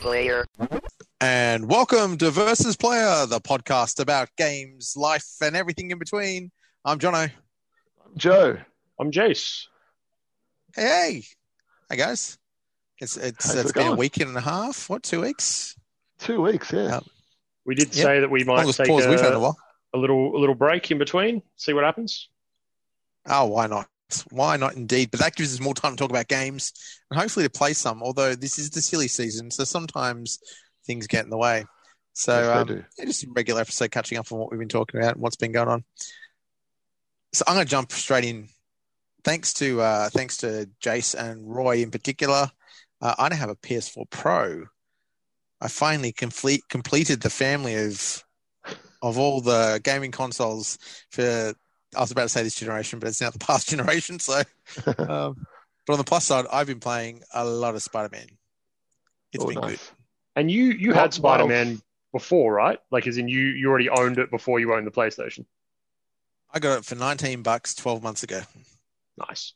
[0.00, 0.46] player.
[1.20, 6.50] And welcome to Versus Player, the podcast about games, life, and everything in between.
[6.86, 7.30] I'm Jono.
[8.16, 8.56] Joe.
[8.98, 9.66] I'm Jace.
[10.74, 11.24] Hey, hey,
[11.90, 12.38] hey guys.
[12.98, 13.98] It's it's How's it's it been a going?
[13.98, 14.88] week and a half.
[14.88, 15.76] What two weeks?
[16.18, 16.88] Two weeks, yeah.
[16.88, 17.00] Yeah.
[17.66, 18.04] We did Yep.
[18.06, 19.58] say that we might take pause we've had a a, while.
[19.94, 22.28] a little a little break in between, see what happens.
[23.26, 23.86] Oh, why not?
[24.30, 25.10] Why not indeed?
[25.10, 26.72] But that gives us more time to talk about games
[27.10, 28.02] and hopefully to play some.
[28.02, 30.38] Although this is the silly season, so sometimes
[30.86, 31.64] things get in the way.
[32.12, 35.00] So Yes, um, yeah, just a regular episode catching up on what we've been talking
[35.00, 35.84] about and what's been going on.
[37.32, 38.48] So I'm going to jump straight in.
[39.22, 42.50] Thanks to uh, thanks to Jace and Roy in particular,
[43.02, 44.64] uh, I now have a PS4 Pro.
[45.60, 48.24] I finally complete completed the family of
[49.02, 50.78] of all the gaming consoles
[51.10, 51.54] for.
[51.96, 54.18] I was about to say this generation, but it's now the past generation.
[54.20, 54.42] So,
[54.98, 55.46] um,
[55.86, 58.26] but on the plus side, I've been playing a lot of Spider Man.
[59.32, 59.70] It's Oh, been nice.
[59.70, 59.80] good.
[60.36, 61.80] And you you had Spider Man
[62.12, 62.78] before, right?
[62.90, 65.44] Like as in you you already owned it before you owned the PlayStation.
[66.52, 68.40] I got it for 19 bucks 12 months ago.
[69.28, 69.52] Nice.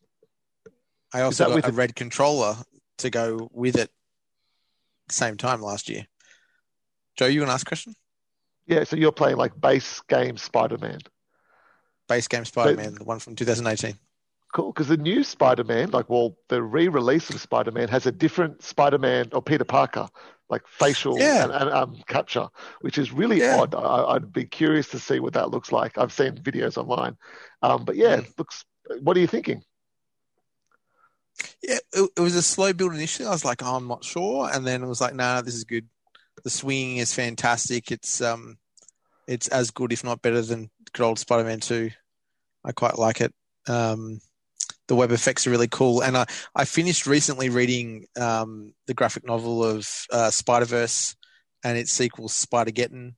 [1.13, 2.57] I also got with a the- red controller
[2.99, 3.91] to go with it
[5.11, 6.07] same time last year.
[7.17, 7.95] Joe, you want to ask a question?
[8.67, 10.99] Yeah, so you're playing like base game Spider Man.
[12.09, 13.99] Base game Spider Man, the one from 2018.
[14.53, 18.07] Cool, because the new Spider Man, like, well, the re release of Spider Man has
[18.07, 20.09] a different Spider Man or Peter Parker,
[20.49, 21.45] like facial Yeah.
[21.45, 22.47] and, and um, capture,
[22.81, 23.57] which is really Yeah.
[23.57, 23.75] odd.
[23.75, 25.99] I, I'd be curious to see what that looks like.
[25.99, 27.17] I've seen videos online.
[27.63, 28.39] Um, but yeah, Mm.
[28.39, 28.65] looks,
[29.01, 29.63] what are you thinking?
[31.63, 33.27] Yeah, it, it was a slow build initially.
[33.27, 35.65] I was like, oh, I'm not sure, and then it was like, nah, this is
[35.65, 35.89] good.
[36.45, 37.91] The swinging is fantastic.
[37.91, 38.59] It's um,
[39.27, 41.91] it's as good, if not better, than good old Spider Man 2.
[42.65, 43.35] I quite like it.
[43.69, 44.21] Um,
[44.89, 49.27] the web effects are really cool, and I I finished recently reading um the graphic
[49.27, 51.17] novel of uh, Spider Verse
[51.63, 53.15] and its sequel Spider Geddon,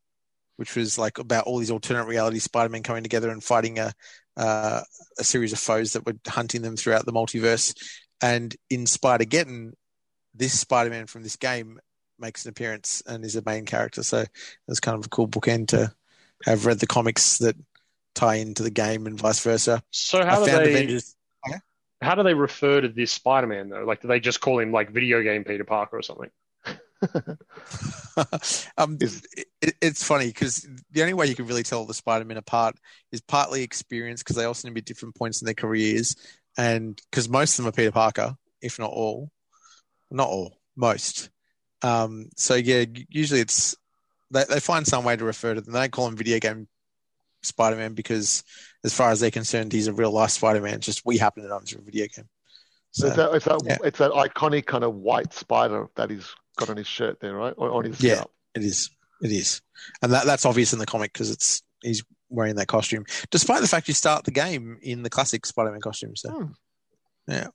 [0.56, 3.92] which was like about all these alternate reality Spider Man coming together and fighting a
[4.36, 4.80] uh,
[5.18, 7.74] a series of foes that were hunting them throughout the multiverse.
[8.22, 9.72] And in Spider Geddon,
[10.34, 11.80] this Spider Man from this game
[12.18, 14.02] makes an appearance and is a main character.
[14.02, 14.24] So
[14.68, 15.92] it's kind of a cool bookend to
[16.44, 17.56] have read the comics that
[18.16, 19.82] tie into the game and vice versa.
[19.90, 21.14] So how I do found they Avengers.
[22.02, 23.84] how do they refer to this Spider Man though?
[23.84, 26.30] Like do they just call him like video game Peter Parker or something?
[28.78, 32.76] um, it, it's funny because the only way you can really tell the Spider-Man apart
[33.12, 36.16] is partly experience because they all seem to be at different points in their careers,
[36.56, 39.30] and because most of them are Peter Parker, if not all,
[40.10, 41.30] not all, most.
[41.82, 43.76] Um, so yeah, usually it's
[44.30, 45.72] they, they find some way to refer to them.
[45.72, 46.68] They don't call him video game
[47.42, 48.42] Spider-Man because,
[48.84, 50.80] as far as they're concerned, he's a real life Spider-Man.
[50.80, 52.28] Just we happen to know him through a video game.
[52.92, 53.76] So it's, that, it's, that, yeah.
[53.84, 57.52] it's that iconic kind of white spider that he's got on his shirt there, right?
[57.56, 58.14] Or on his Yeah.
[58.14, 58.32] scalp.
[58.54, 58.90] It is.
[59.22, 59.62] It is,
[60.02, 63.66] and that that's obvious in the comic because it's he's wearing that costume, despite the
[63.66, 66.14] fact you start the game in the classic Spider-Man costume.
[66.16, 66.52] So Hmm.
[67.26, 67.48] Yeah.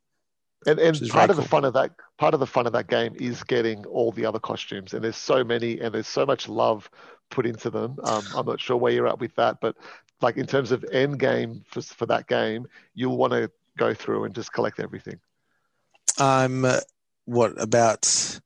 [0.65, 1.49] And and part of the cool.
[1.49, 4.39] fun of that part of the fun of that game is getting all the other
[4.39, 6.89] costumes, and there's so many, and there's so much love
[7.31, 7.97] put into them.
[8.03, 9.75] Um, I'm not sure where you're at with that, but
[10.21, 14.25] like in terms of end game for for that game, you'll want to go through
[14.25, 15.19] and just collect everything.
[16.19, 16.81] I'm uh,
[17.25, 18.39] what about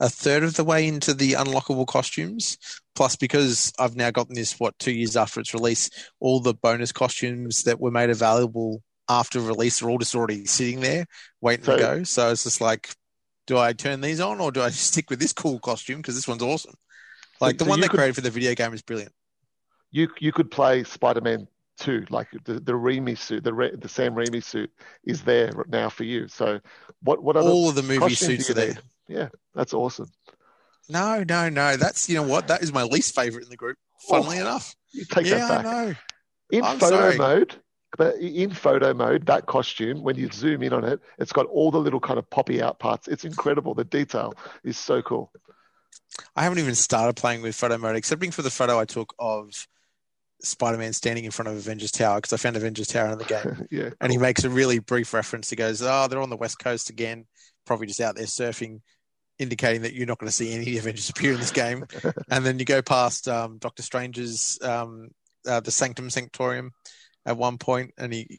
[0.00, 2.58] a third of the way into the unlockable costumes.
[2.94, 5.90] Plus, because I've now gotten this what two years after its release,
[6.20, 10.80] all the bonus costumes that were made available after release are all just already sitting
[10.80, 11.06] there
[11.40, 12.02] waiting So- to go.
[12.04, 12.90] So it's just like,
[13.46, 16.28] do I turn these on or do I stick with this cool costume because this
[16.28, 16.74] one's awesome?
[17.46, 19.12] Like the one they could- created for the video game is brilliant.
[19.90, 21.46] You you could play Spider-Man
[21.78, 24.70] 2, like the the Raimi suit, the Re, the Sam Raimi suit
[25.04, 26.26] is there now for you.
[26.28, 26.60] So
[27.02, 28.68] what what other All of the movie suits are there.
[28.74, 28.78] need?
[29.08, 30.10] Yeah, that's awesome.
[30.88, 31.76] No, no, no.
[31.76, 32.48] That's you know what?
[32.48, 33.76] That is my least favorite in the group.
[34.08, 34.74] Funnily Oh, enough.
[34.92, 35.66] You take yeah, that back.
[35.66, 35.94] I know.
[36.50, 37.16] In I'm photo sorry.
[37.16, 37.54] mode,
[37.96, 41.70] but in photo mode, that costume, when you zoom in on it, it's got all
[41.70, 43.08] the little kind of poppy out parts.
[43.08, 43.74] It's incredible.
[43.74, 45.32] The detail is so cool.
[46.36, 49.66] I haven't even started playing with photo mode, excepting for the photo I took of
[50.42, 53.66] Spider-Man standing in front of Avengers Tower because I found Avengers Tower in the game,
[53.70, 53.90] yeah.
[54.00, 55.50] and he makes a really brief reference.
[55.50, 57.26] He goes, "Oh, they're on the west coast again,
[57.64, 58.80] probably just out there surfing."
[59.36, 61.84] Indicating that you're not going to see any Avengers appear in this game,
[62.30, 65.08] and then you go past um, Doctor Strange's um,
[65.44, 66.70] uh, the Sanctum Sanctorum
[67.26, 68.38] at one point, and he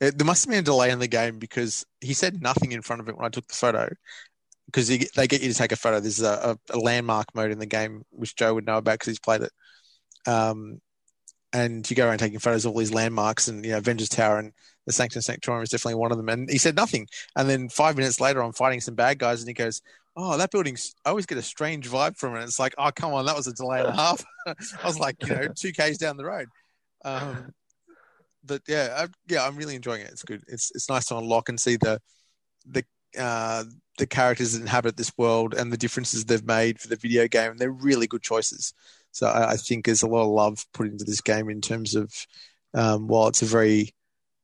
[0.00, 2.82] it, there must have been a delay in the game because he said nothing in
[2.82, 3.88] front of it when I took the photo,
[4.66, 6.00] because they get you to take a photo.
[6.00, 9.08] There's a, a, a landmark mode in the game, which Joe would know about because
[9.08, 9.52] he's played it.
[10.26, 10.80] Um,
[11.52, 14.38] and you go around taking photos of all these landmarks, and you know, Avengers Tower
[14.38, 14.52] and
[14.86, 16.28] the Sanctum Sanctorum is definitely one of them.
[16.28, 17.06] And he said nothing.
[17.36, 19.80] And then five minutes later, I'm fighting some bad guys, and he goes,
[20.16, 20.94] oh, that building's.
[21.04, 22.42] I always get a strange vibe from it.
[22.42, 24.24] It's like, oh, come on, that was a delay and a half.
[24.46, 26.48] I was like, you know, two k's down the road.
[27.04, 27.52] Um,
[28.44, 30.10] but yeah, I, yeah, I'm really enjoying it.
[30.10, 30.42] It's good.
[30.48, 32.00] It's it's nice to unlock and see the
[32.66, 32.84] the
[33.18, 33.64] uh,
[33.98, 37.52] the characters that inhabit this world and the differences they've made for the video game.
[37.52, 38.74] And they're really good choices.
[39.12, 41.94] So I, I think there's a lot of love put into this game in terms
[41.94, 42.12] of
[42.74, 43.94] um, while it's a very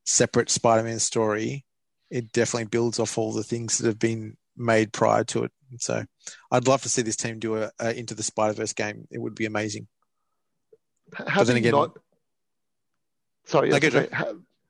[0.05, 1.65] separate Spider-Man story,
[2.11, 5.53] it definitely builds off all the things that have been made prior to it.
[5.79, 6.05] So
[6.51, 9.07] I'd love to see this team do a, a Into the Spider Verse game.
[9.11, 9.87] It would be amazing.
[11.27, 11.97] Have then again, not...
[13.45, 13.79] sorry, I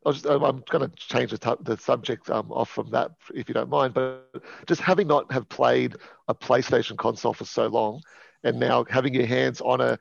[0.09, 3.49] was just, I'm going to change the, t- the subject um, off from that, if
[3.49, 3.95] you don't mind.
[3.95, 5.97] But just having not have played
[6.29, 8.03] a PlayStation console for so long,
[8.45, 9.99] and now having your hands on a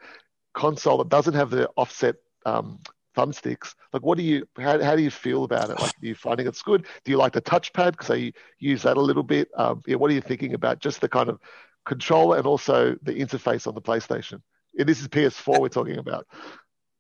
[0.54, 2.16] console that doesn't have the offset
[2.46, 2.80] um,
[3.16, 3.76] thumbsticks.
[3.94, 4.48] Like, what do you?
[4.58, 5.80] How, how do you feel about it?
[5.80, 6.86] Like, are you finding it's good?
[7.04, 9.50] Do you like the touchpad because I use that a little bit?
[9.56, 11.40] Um, yeah, what are you thinking about just the kind of
[11.86, 14.42] controller and also the interface on the PlayStation?
[14.78, 16.26] And this is PS4 we're talking about.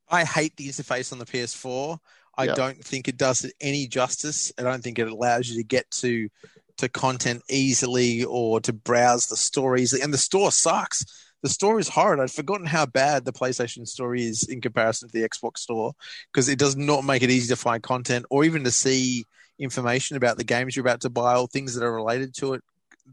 [0.09, 1.97] I hate the interface on the PS4.
[2.41, 2.55] I yep.
[2.55, 4.51] don't think it does it any justice.
[4.57, 6.29] I don't think it allows you to get to
[6.77, 9.93] to content easily or to browse the stories.
[9.93, 11.05] And the store sucks
[11.41, 12.19] the store is horrid.
[12.19, 15.93] I'd forgotten how bad the PlayStation store is in comparison to the Xbox store
[16.31, 19.25] because it does not make it easy to find content or even to see
[19.59, 22.61] information about the games you're about to buy or things that are related to it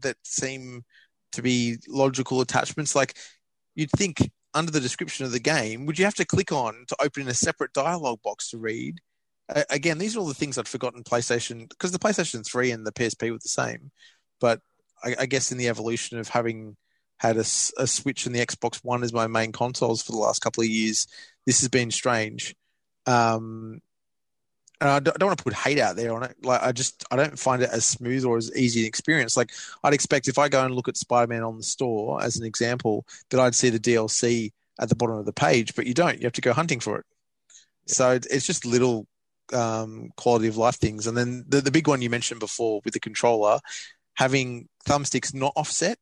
[0.01, 0.83] that seem
[1.31, 2.95] to be logical attachments.
[2.95, 3.17] Like
[3.75, 6.95] you'd think under the description of the game, would you have to click on to
[7.01, 8.99] open a separate dialogue box to read?
[9.69, 12.91] Again, these are all the things I'd forgotten PlayStation because the PlayStation 3 and the
[12.91, 13.91] PSP were the same.
[14.39, 14.61] But
[15.03, 16.77] I, I guess in the evolution of having
[17.17, 17.41] had a,
[17.77, 20.69] a, Switch and the Xbox One as my main consoles for the last couple of
[20.69, 21.07] years.
[21.45, 22.55] This has been strange.
[23.05, 23.81] Um,
[24.81, 26.35] and I don't, I don't, want to put hate out there on it.
[26.41, 29.35] Like I just I don't find it as smooth or as easy an experience.
[29.35, 29.51] Like
[29.83, 33.05] I'd expect if I go and look at Spider-Man on the store as an example,
[33.29, 36.19] that I'd see the DLC at the bottom of the page, but you don't.
[36.19, 37.05] You have to go hunting for it.
[37.87, 37.93] Yeah.
[37.93, 39.05] So it's just little
[39.53, 41.07] um, quality of life things.
[41.07, 43.59] And then the, the big one you mentioned before with the controller,
[44.15, 45.97] having thumbsticks not offset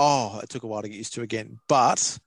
[0.00, 1.58] oh, it took a while to get used to again.
[1.68, 2.18] But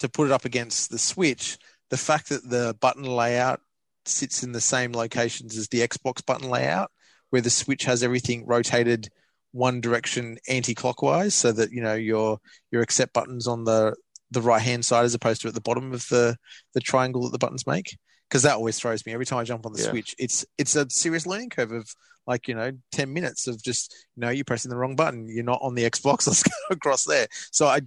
[0.00, 1.56] to put it up against the Switch,
[1.88, 3.60] the fact that the button layout
[4.04, 6.90] sits in the same locations as the Xbox button layout,
[7.30, 9.08] where the Switch has everything rotated
[9.52, 12.38] one direction anti-clockwise, so that you know your
[12.70, 13.96] your accept buttons on the
[14.30, 16.36] the right hand side as opposed to at the bottom of the
[16.74, 17.96] the triangle that the buttons make.
[18.30, 19.90] Because that always throws me every time I jump on the yeah.
[19.90, 20.14] Switch.
[20.18, 21.92] It's it's a serious learning curve of
[22.26, 25.44] like you know 10 minutes of just you know you're pressing the wrong button you're
[25.44, 27.80] not on the xbox let's go across there so i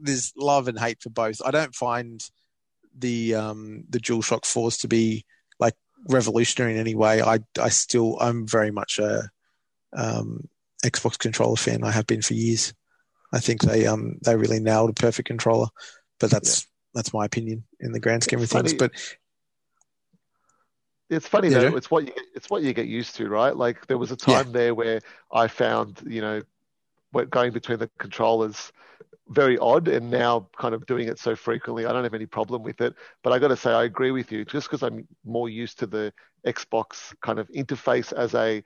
[0.00, 2.30] there's love and hate for both i don't find
[2.98, 5.24] the um the DualShock 4s to be
[5.58, 5.74] like
[6.08, 9.28] revolutionary in any way i i still i'm very much a
[9.96, 10.48] um
[10.84, 12.72] xbox controller fan i have been for years
[13.32, 15.68] i think they um they really nailed a perfect controller
[16.18, 16.66] but that's yeah.
[16.94, 18.92] that's my opinion in the grand scheme of things but
[21.10, 21.58] it's funny yeah.
[21.58, 21.76] though.
[21.76, 23.54] It's what you it's what you get used to, right?
[23.54, 24.52] Like there was a time yeah.
[24.52, 25.00] there where
[25.32, 26.42] I found you know,
[27.30, 28.72] going between the controllers
[29.30, 32.62] very odd, and now kind of doing it so frequently, I don't have any problem
[32.62, 32.94] with it.
[33.22, 34.44] But I got to say, I agree with you.
[34.44, 36.12] Just because I'm more used to the
[36.46, 38.62] Xbox kind of interface as a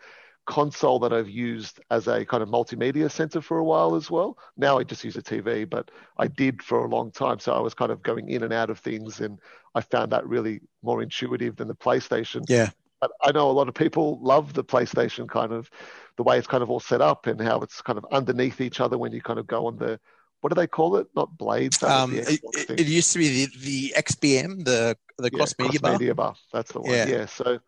[0.47, 4.39] console that I've used as a kind of multimedia center for a while as well.
[4.57, 7.39] Now I just use a TV, but I did for a long time.
[7.39, 9.39] So I was kind of going in and out of things, and
[9.75, 12.45] I found that really more intuitive than the PlayStation.
[12.49, 12.71] Yeah.
[13.01, 15.71] But I know a lot of people love the PlayStation kind of
[16.17, 18.81] the way it's kind of all set up and how it's kind of underneath each
[18.81, 19.99] other when you kind of go on the
[20.41, 21.07] what do they call it?
[21.17, 21.83] Not blades.
[21.83, 25.91] Um, it, it, used to be the, the XBM, the the yeah, cross media cross
[25.91, 25.93] bar.
[25.93, 26.35] media bar.
[26.53, 26.91] That's the one.
[26.91, 27.07] Yeah.
[27.07, 27.25] yeah.
[27.25, 27.61] So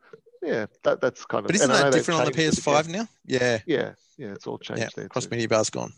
[0.46, 1.48] yeah, that, that's kind of.
[1.48, 3.08] But isn't that different on the PS5 now?
[3.24, 3.58] Yeah.
[3.66, 5.08] Yeah, yeah, it's all changed yeah, there.
[5.08, 5.92] Cross media bar's gone.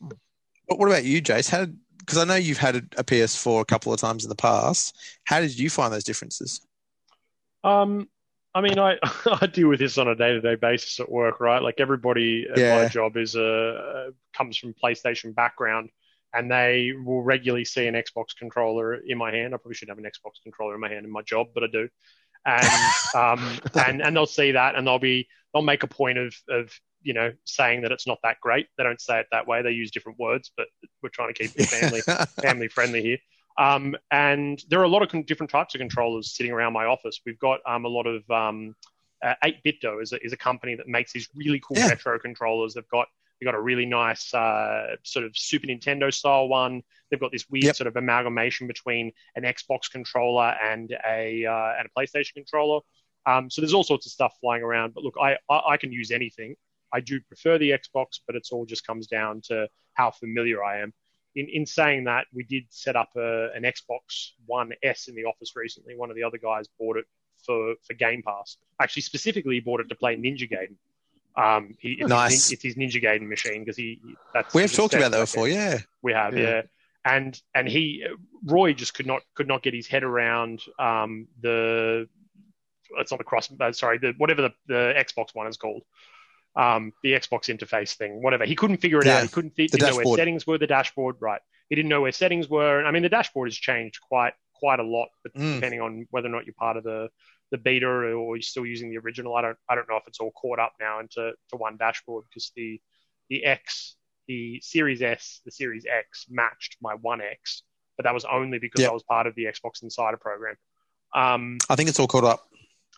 [0.00, 0.08] Hmm.
[0.68, 1.50] But what about you, Jace?
[1.50, 4.28] How did because I know you've had a, a, PS4 a couple of times in
[4.28, 4.96] the past.
[5.24, 6.60] How did you find those differences?
[7.62, 8.08] Um,
[8.54, 8.98] I mean, I
[9.40, 11.62] I deal with this on a day to day basis at work, right?
[11.62, 12.82] Like everybody at yeah.
[12.82, 15.90] my job is a comes from PlayStation background,
[16.32, 19.54] and they will regularly see an Xbox controller in my hand.
[19.54, 21.68] I probably should have an Xbox controller in my hand in my job, but I
[21.68, 21.88] do
[22.46, 26.34] and um, and and they'll see that and they'll be they'll make a point of
[26.48, 26.72] of
[27.02, 28.66] you know saying that it's not that great.
[28.76, 29.62] They don't say it that way.
[29.62, 30.66] They use different words, but
[31.02, 32.00] we're trying to keep it family
[32.42, 33.18] family friendly here.
[33.56, 37.20] Um, and there are a lot of different types of controllers sitting around my office.
[37.24, 38.74] We've got um, a lot of um,
[39.24, 41.88] uh, 8BitDo is a, is a company that makes these really cool yeah.
[41.88, 42.74] retro controllers.
[42.74, 43.06] They've got
[43.44, 46.82] They've got a really nice uh, sort of Super Nintendo style one.
[47.10, 47.76] They've got this weird yep.
[47.76, 52.80] sort of amalgamation between an Xbox controller and a uh, and a PlayStation controller.
[53.26, 54.94] Um, so there's all sorts of stuff flying around.
[54.94, 56.54] But look, I, I, I can use anything.
[56.90, 60.80] I do prefer the Xbox, but it's all just comes down to how familiar I
[60.80, 60.94] am.
[61.36, 65.24] In, in saying that, we did set up a, an Xbox One S in the
[65.24, 65.96] office recently.
[65.96, 67.04] One of the other guys bought it
[67.44, 68.56] for, for Game Pass.
[68.80, 70.76] Actually, specifically, bought it to play Ninja Gaiden.
[71.36, 72.48] Um, he, it's Nice.
[72.48, 74.00] His, it's his Ninja Gaiden machine because he
[74.32, 75.78] that's We have talked about that before, yeah.
[76.02, 76.42] We have, Yeah.
[76.42, 76.62] yeah.
[77.04, 78.06] And and he
[78.46, 82.08] Roy just could not could not get his head around um, the
[82.98, 85.82] it's not the cross uh, sorry the whatever the, the Xbox one is called
[86.56, 89.72] um, the Xbox interface thing whatever he couldn't figure it Yeah, out he couldn't th-
[89.74, 92.90] know where settings were the dashboard right he didn't know where settings were and I
[92.90, 95.54] mean the dashboard has changed quite quite a lot but Mm.
[95.56, 97.10] depending on whether or not you're part of the
[97.54, 100.18] the beta or you're still using the original I don't I don't know if it's
[100.18, 102.80] all caught up now into to one dashboard because the
[103.30, 103.94] the X
[104.26, 107.62] the Series S, the Series X matched my One X,
[107.96, 108.90] but that was only because Yep.
[108.90, 110.56] I was part of the Xbox Insider program.
[111.14, 112.40] Um, I think it's all caught up.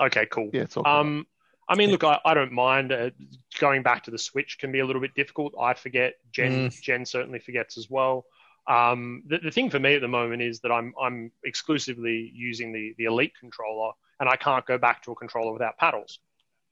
[0.00, 0.50] okay, cool.
[0.54, 1.26] Yeah, it's all Um,
[1.68, 2.92] I mean, look, I, I don't mind.
[2.92, 3.10] Uh,
[3.58, 5.52] going back to the Switch can be a little bit difficult.
[5.60, 6.14] I forget.
[6.30, 8.24] Jen, Jen certainly forgets as well.
[8.68, 12.72] Um, the, the thing for me at the moment is that I'm I'm exclusively using
[12.72, 16.18] the the Elite controller, and I can't go back to a controller without paddles.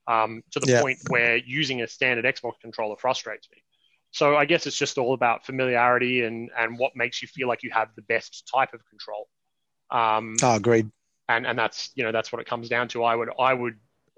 [0.07, 0.81] Um, to the Yeah.
[0.81, 3.63] point where using a standard Xbox controller frustrates me.
[4.11, 7.63] So I guess it's just all about familiarity and and what makes you feel like
[7.63, 9.27] you have the best type of control.
[9.91, 10.91] Um, Oh, agreed.
[11.29, 13.03] and and that's you know that's what it comes down to.
[13.03, 13.77] I would I would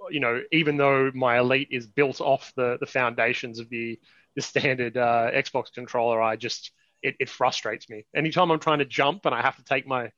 [0.09, 3.99] you know even though my elite is built off the the foundations of the
[4.35, 8.05] the standard uh, Xbox controller, I just it, it frustrates me.
[8.15, 10.11] Anytime I'm trying to jump and I have to take my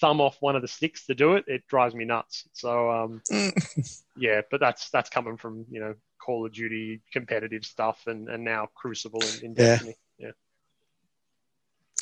[0.00, 2.48] thumb off one of the sticks to do it, it drives me nuts.
[2.54, 3.22] So um,
[4.16, 8.44] yeah, but that's that's coming from you know Call of Duty competitive stuff and and
[8.44, 9.66] now Crucible in, in Yeah.
[9.66, 9.94] Destiny.
[10.18, 10.30] Yeah.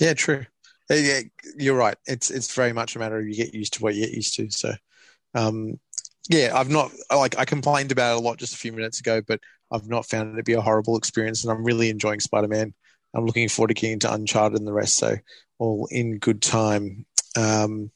[0.00, 0.44] Yeah, true.
[0.90, 1.20] Uh, Yeah,
[1.56, 1.96] you're right.
[2.06, 4.34] It's it's very much a matter of you get used to what you get used
[4.36, 4.50] to.
[4.50, 4.72] So,
[5.34, 5.78] um,
[6.28, 9.22] yeah, I've not like I complained about it a lot just a few minutes ago,
[9.26, 9.40] but
[9.70, 12.74] I've not found it to be a horrible experience, and I'm really enjoying Spider Man.
[13.14, 14.96] I'm looking forward to getting into Uncharted and the rest.
[14.96, 15.16] So,
[15.58, 17.06] all in good time.
[17.38, 17.90] Um,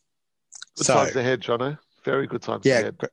[0.77, 1.79] Good so, times ahead, Jono.
[2.05, 2.79] Very good times yeah.
[2.81, 2.99] ahead.
[2.99, 3.07] gr-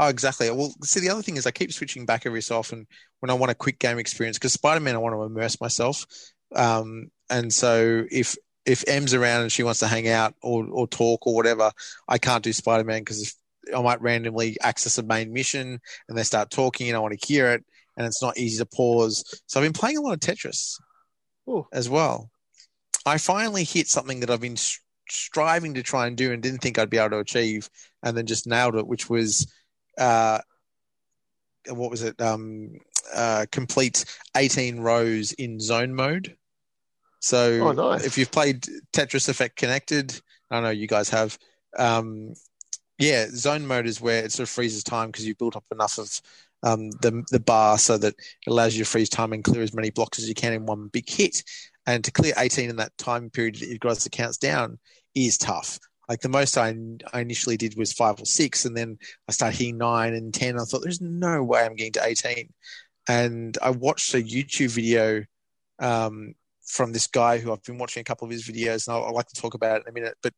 [0.00, 0.48] Oh, exactly.
[0.50, 2.86] Well, see, the other thing is I keep switching back every so often
[3.18, 6.06] when I want a quick game experience because Spider Man, I want to immerse myself.
[6.54, 10.86] Um, and so if if M's around and she wants to hang out or, or
[10.86, 11.72] talk or whatever,
[12.06, 13.36] I can't do Spider Man because
[13.74, 17.26] I might randomly access a main mission and they start talking and I want to
[17.26, 17.64] hear it
[17.96, 19.24] and it's not easy to pause.
[19.46, 20.74] So I've been playing a lot of Tetris
[21.46, 22.30] Oh, as well.
[23.04, 24.56] I finally hit something that I've been
[25.10, 27.68] striving to try and do and didn't think I'd be able to achieve,
[28.02, 29.50] and then just nailed it, which was,
[29.98, 30.38] uh,
[31.68, 32.20] what was it?
[32.20, 32.78] Um,
[33.14, 34.04] uh, complete
[34.36, 36.36] 18 rows in zone mode.
[37.20, 38.04] So Oh, nice.
[38.04, 41.38] if you've played Tetris Effect Connected, I don't know you guys have.
[41.76, 42.34] Um,
[42.98, 45.98] yeah, zone mode is where it sort of freezes time because you've built up enough
[45.98, 46.20] of
[46.62, 49.74] um, the the bar so that it allows you to freeze time and clear as
[49.74, 51.42] many blocks as you can in one big hit.
[51.86, 54.78] And to clear 18 in that time period that you've got as it counts down
[55.14, 55.78] is tough.
[56.08, 56.74] Like the most I,
[57.12, 58.98] I initially did was five or six, and then
[59.28, 60.58] I started hitting nine and 10.
[60.58, 62.52] I thought, there's no way I'm getting to 18.
[63.08, 65.24] And I watched a YouTube video
[65.78, 66.34] um,
[66.66, 69.14] from this guy who I've been watching a couple of his videos, and I'll, I'd
[69.14, 70.16] like to talk about it in a minute.
[70.22, 70.32] But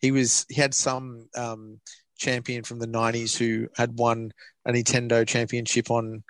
[0.00, 1.80] he was he had some um,
[2.16, 4.30] champion from the 90s who had won
[4.64, 6.22] a Nintendo championship on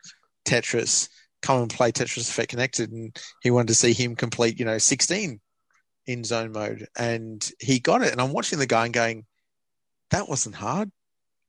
[0.46, 1.08] Tetris
[1.42, 4.78] come and play Tetris Effect Connected, and he wanted to see him complete, you know,
[4.78, 5.40] 16
[6.06, 8.12] in zone mode, and he got it.
[8.12, 9.26] And I'm watching the guy and going,
[10.10, 10.90] that wasn't hard.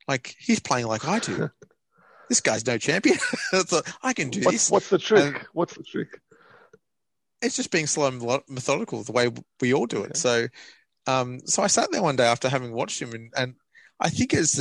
[0.08, 1.50] Like he's playing like I do.
[2.30, 3.18] this guy's no champion.
[3.54, 4.72] I I can do what's, this.
[4.72, 5.36] what's the trick?
[5.36, 6.20] And- what's the trick?
[7.40, 9.30] It's just being slow and methodical, the way
[9.62, 10.06] we all do it.
[10.06, 10.14] Okay.
[10.16, 10.48] So,
[11.06, 13.54] um, so I sat there one day after having watched him, and, and
[14.00, 14.58] I think it's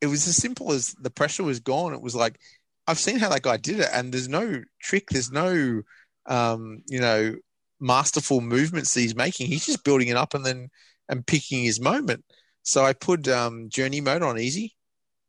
[0.00, 1.94] it was as simple as the pressure was gone.
[1.94, 2.38] It was like
[2.86, 5.82] I've seen how that guy did it, and there's no trick, there's no,
[6.26, 7.34] um, you know,
[7.82, 9.48] masterful movements that he's making.
[9.48, 10.70] He's just building it up and then
[11.08, 12.24] and picking his moment.
[12.62, 14.74] So I put um, journey mode on easy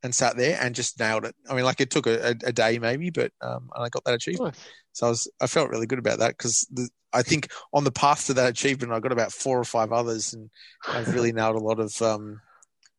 [0.03, 1.35] and sat there and just nailed it.
[1.49, 4.03] I mean, like it took a, a, a day maybe, but um, and I got
[4.05, 4.55] that achievement.
[4.55, 4.65] Nice.
[4.93, 6.67] So I was I felt really good about that because
[7.11, 10.33] I think on the path to that achievement, I got about four or five others,
[10.33, 10.49] and
[10.87, 12.39] I've really nailed a lot of um,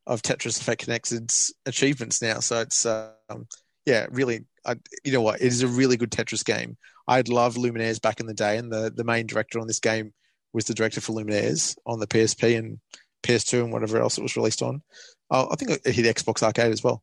[0.07, 2.41] of Tetris Effect Connected's achievements now.
[2.41, 3.47] So it's um,
[3.87, 5.41] yeah, really, I, you know what?
[5.41, 6.77] It is a really good Tetris game.
[7.07, 10.13] I'd love Lumines back in the day, and the the main director on this game
[10.53, 12.79] was the director for Lumines on the PSP and
[13.23, 14.83] PS2 and whatever else it was released on.
[15.31, 17.03] Oh, I think it hit Xbox Arcade as well.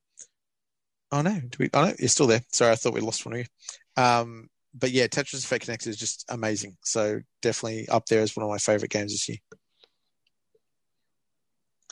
[1.11, 1.69] Oh no, do we?
[1.73, 2.41] Oh no, you're still there.
[2.51, 3.45] Sorry, I thought we lost one of you.
[4.01, 6.77] Um, but yeah, Tetris Effect Connect is just amazing.
[6.83, 9.37] So definitely up there as one of my favorite games this year.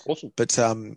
[0.08, 0.32] Awesome.
[0.38, 0.96] But um,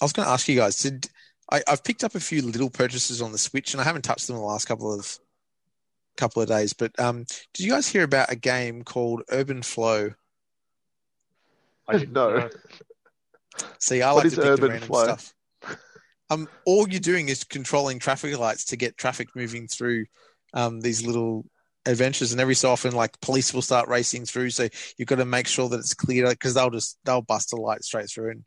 [0.00, 1.08] I was going to ask you guys: Did
[1.52, 4.26] I, I've picked up a few little purchases on the Switch, and I haven't touched
[4.26, 5.18] them in the last couple of
[6.16, 6.72] couple of days.
[6.72, 10.12] But um, did you guys hear about a game called Urban Flow?
[11.86, 12.48] I didn't know.
[13.78, 15.04] See, I What like to pick the Urban random Flow?
[15.04, 15.34] stuff.
[16.30, 20.06] Um, all you're doing is controlling traffic lights to get traffic moving through
[20.54, 21.44] um, these little
[21.84, 25.26] adventures, and every so often, like police will start racing through, so you've got to
[25.26, 28.44] make sure that it's clear because they'll just they'll bust a light straight through, and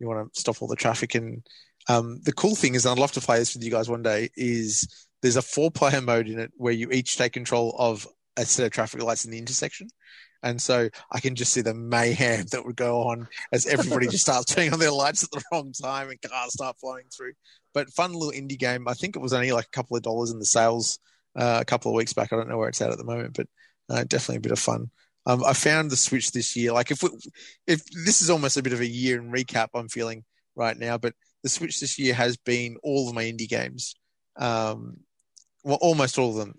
[0.00, 1.14] you want to stop all the traffic.
[1.14, 1.46] And
[1.88, 4.02] um, the cool thing is, and I'd love to play this with you guys one
[4.02, 8.06] day, is there's a four player mode in it where you each take control of
[8.36, 9.88] a set of traffic lights in the intersection.
[10.42, 14.22] And so I can just see the mayhem that would go on as everybody just
[14.22, 17.32] starts turning on their lights at the wrong time and cars start flying through.
[17.74, 18.86] But fun little indie game.
[18.86, 20.98] I think it was only like a couple of dollars in the sales
[21.36, 22.32] uh, a couple of weeks back.
[22.32, 23.46] I don't know where it's at at the moment, but
[23.90, 24.90] uh, definitely a bit of fun.
[25.26, 26.72] Um, I found the Switch this year.
[26.72, 27.10] Like if we,
[27.66, 30.98] if this is almost a bit of a year in recap, I'm feeling right now.
[30.98, 33.94] But the Switch this year has been all of my indie games.
[34.36, 34.98] Um,
[35.64, 36.54] well, almost all of them.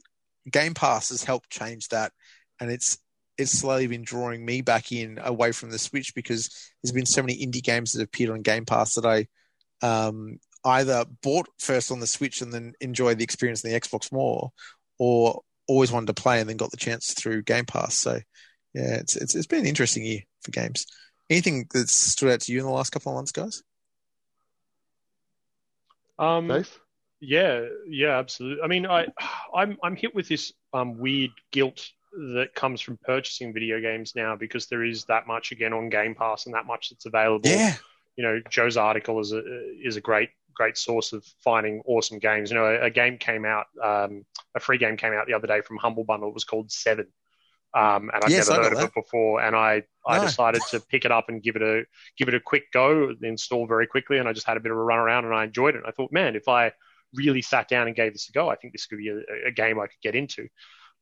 [0.49, 2.11] Game Pass has helped change that,
[2.59, 2.97] and it's
[3.37, 6.49] it's slowly been drawing me back in away from the Switch because
[6.83, 9.27] there's been so many indie games that appeared on Game Pass that I
[9.81, 14.11] um, either bought first on the Switch and then enjoyed the experience on the Xbox
[14.11, 14.51] more,
[14.97, 17.97] or always wanted to play and then got the chance through Game Pass.
[17.97, 18.19] So
[18.73, 20.85] yeah, it's it's, it's been an interesting year for games.
[21.29, 23.61] Anything that's stood out to you in the last couple of months, guys?
[26.19, 26.79] Um, Dave?
[27.21, 28.63] Yeah, yeah, absolutely.
[28.63, 29.07] I mean, I,
[29.55, 34.35] I'm I'm hit with this um, weird guilt that comes from purchasing video games now
[34.35, 37.49] because there is that much again on Game Pass and that much that's available.
[37.49, 37.75] Yeah,
[38.15, 39.41] You know, Joe's article is a
[39.83, 42.51] is a great great source of finding awesome games.
[42.51, 45.47] You know, a, a game came out, um, a free game came out the other
[45.47, 46.29] day from Humble Bundle.
[46.29, 47.07] It was called Seven.
[47.75, 50.19] Um, and I've Yes, never heard of it before, and I, I No.
[50.19, 51.83] decided to pick it up and give it a
[52.17, 54.77] give it a quick go, install very quickly, and I just had a bit of
[54.77, 55.83] a run around and I enjoyed it.
[55.87, 56.71] I thought, man, if I
[57.13, 59.51] really sat down and gave this a go, I think this could be a, a
[59.51, 60.47] game I could get into.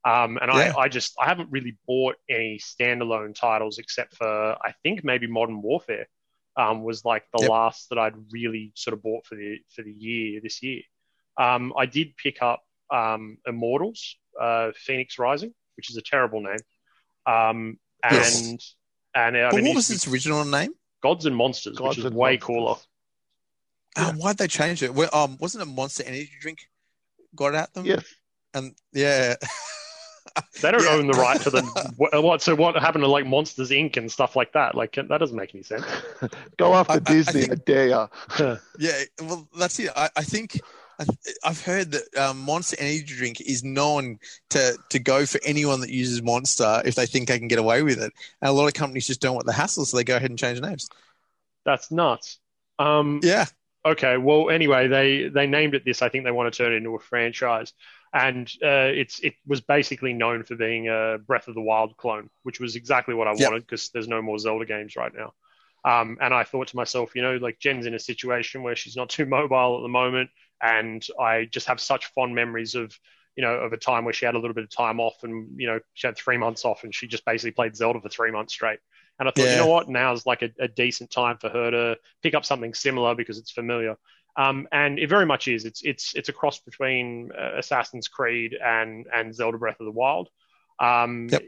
[0.06, 0.74] Um, and Yeah.
[0.74, 5.28] I, I just I haven't really bought any standalone titles except for I think maybe
[5.28, 6.08] Modern Warfare
[6.56, 7.52] um, was like the Yep.
[7.52, 10.82] last that I'd really sort of bought for the for the year this year.
[11.38, 16.58] Um, I did pick up um, Immortals, uh, Phoenix Rising, which is a terrible name.
[17.26, 18.76] Um, and Yes.
[19.16, 20.72] and uh, I but mean, what was its original name?
[21.02, 22.46] Gods and Monsters, Gods which is way Monsters.
[22.46, 22.76] cooler.
[23.98, 24.08] Yeah.
[24.10, 24.94] Um, why'd they change it?
[24.94, 26.60] Well, um, wasn't it Monster Energy Drink
[27.36, 27.86] got at them?
[27.86, 28.04] Yes.
[28.54, 29.36] and yeah,
[30.62, 30.90] They don't Yeah.
[30.92, 31.62] own the right to the
[31.98, 32.42] what, what.
[32.44, 33.98] So what happened to like Monsters Inc.
[33.98, 34.76] and stuff like that?
[34.76, 35.84] Like that doesn't make any sense.
[36.58, 38.08] Go after I- I- I Disney, think- I dare ya.
[38.78, 39.02] yeah.
[39.22, 39.90] Well, that's it.
[39.96, 40.68] I, I think I,
[41.44, 45.90] I've heard that um, Monster Energy Drink is known to to go for anyone that
[45.92, 48.74] uses Monster if they think they can get away with it, and a lot of
[48.74, 50.90] companies just don't want the hassle, so they go ahead and change names.
[51.66, 52.40] That's nuts.
[52.80, 53.46] Um, Yeah,
[53.86, 56.02] Okay, well, anyway, they they named it this.
[56.02, 57.74] I think they want to turn it into a franchise,
[58.14, 62.30] and uh, it's it was basically known for being a Breath of the Wild clone,
[62.44, 63.54] which was exactly what I Yep.
[63.54, 65.34] wanted because there's no more Zelda games right now.
[65.86, 68.98] Um, and I thought to myself, you know, like Jen's in a situation where she's
[68.98, 70.30] not too mobile at the moment,
[70.62, 72.98] and I just have such fond memories of
[73.36, 75.60] you know of a time where she had a little bit of time off, and
[75.60, 78.32] you know she had three months off, and she just basically played Zelda for three
[78.32, 78.80] months straight.
[79.20, 81.98] And I thought, you know what, now's like a, a decent time for her to
[82.22, 83.96] pick up something similar because it's familiar.
[84.38, 85.66] Um, and it very much is.
[85.66, 89.92] It's it's it's a cross between uh, Assassin's Creed and and Zelda Breath of the
[89.92, 90.30] Wild.
[90.80, 91.44] Um, Yep.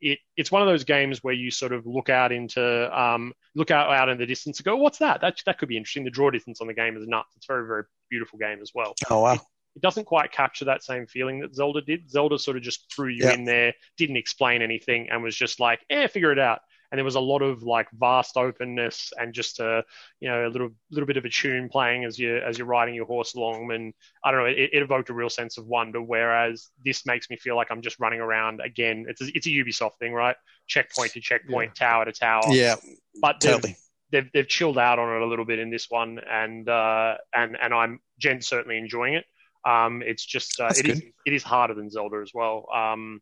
[0.00, 2.62] It it's one of those games where you sort of look out into
[2.98, 5.22] um, look out out in the distance and go, what's that?
[5.22, 6.04] That that could be interesting.
[6.04, 7.34] The draw distance on the game is nuts.
[7.36, 8.94] It's a very very beautiful game as well.
[9.08, 9.38] Oh wow.
[9.76, 12.10] It doesn't quite capture that same feeling that Zelda did.
[12.10, 13.34] Zelda sort of just threw you Yeah.
[13.34, 17.04] in there, didn't explain anything, and was just like, "Eh, figure it out." And there
[17.04, 19.84] was a lot of like vast openness and just a
[20.18, 22.94] you know a little little bit of a tune playing as you as you're riding
[22.94, 23.70] your horse along.
[23.72, 26.02] And I don't know, it, it evoked a real sense of wonder.
[26.02, 29.06] Whereas this makes me feel like I'm just running around again.
[29.08, 30.36] It's a, it's a Ubisoft thing, right?
[30.66, 32.42] Checkpoint to checkpoint, tower to tower.
[32.48, 32.76] Yeah,
[33.20, 33.76] but they've, totally.
[34.10, 37.56] they've they've chilled out on it a little bit in this one, and uh, and
[37.60, 39.24] and I'm Jen's certainly enjoying it.
[39.64, 42.66] Um, it's just uh, it is, it is harder than Zelda as well.
[42.74, 43.20] Um,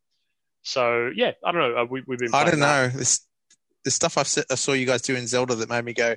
[0.63, 1.83] so yeah, I don't know.
[1.83, 2.35] Uh, we, we've been.
[2.35, 2.93] I don't that.
[2.93, 2.99] know.
[2.99, 3.27] This
[3.89, 6.15] the stuff I've se- I saw you guys do in Zelda that made me go.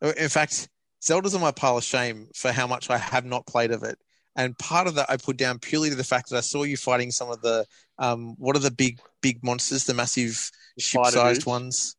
[0.00, 0.68] In fact,
[1.02, 3.98] Zelda's on my pile of shame for how much I have not played of it.
[4.36, 6.76] And part of that I put down purely to the fact that I saw you
[6.76, 7.66] fighting some of the
[7.98, 11.96] um, what are the big big monsters, the massive ship-sized ones.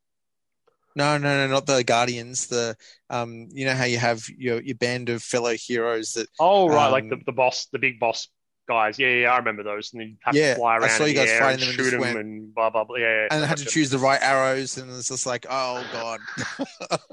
[0.96, 2.46] No, no, no, not the guardians.
[2.46, 2.74] The
[3.10, 6.88] um, you know how you have your your band of fellow heroes that Oh right,
[6.88, 8.28] like the, Um, the boss, the big boss
[8.68, 8.98] guys.
[8.98, 9.92] Yeah, yeah, I remember those.
[9.92, 11.68] And you have Yeah, to fly I around saw you guys air fighting and them
[11.68, 12.96] and shoot just them went- and blah blah blah.
[12.96, 13.28] Yeah, yeah.
[13.30, 13.64] and I had gotcha.
[13.64, 16.20] to choose the right arrows, and it's just like, oh god.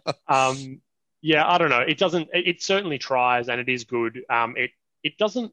[0.28, 0.82] Um,
[1.22, 1.82] yeah, I don't know.
[1.82, 2.30] It doesn't.
[2.34, 4.22] It, it certainly tries, and it is good.
[4.30, 4.72] Um, it
[5.04, 5.52] it doesn't.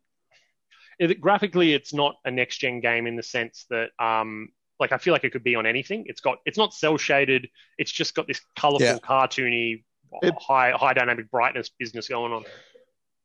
[0.99, 4.99] it, graphically, it's not a next gen game in the sense that um, like I
[4.99, 6.05] feel like it could be on anything.
[6.07, 7.49] It's got it's not cell shaded.
[7.79, 8.99] It's just got this colorful, Yeah.
[8.99, 9.83] cartoony,
[10.23, 12.45] It- high high dynamic brightness business going on.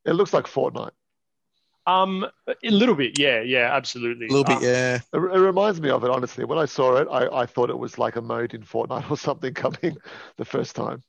[0.04, 0.90] It looks like Fortnite.
[1.86, 4.26] Um, a little bit, yeah, yeah, absolutely.
[4.26, 4.94] A little bit, Um, yeah.
[5.12, 6.44] It, it reminds me of it, honestly.
[6.44, 9.16] When I saw it, I, I thought it was like a mode in Fortnite or
[9.16, 9.96] something coming
[10.36, 11.02] the first time.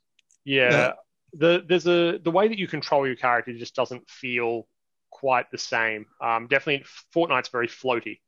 [0.45, 0.71] Yeah.
[0.71, 0.91] Yeah.
[1.35, 4.67] The there's a the way that you control your character just doesn't feel
[5.09, 6.05] quite the same.
[6.21, 8.19] Um, definitely Fortnite's very floaty.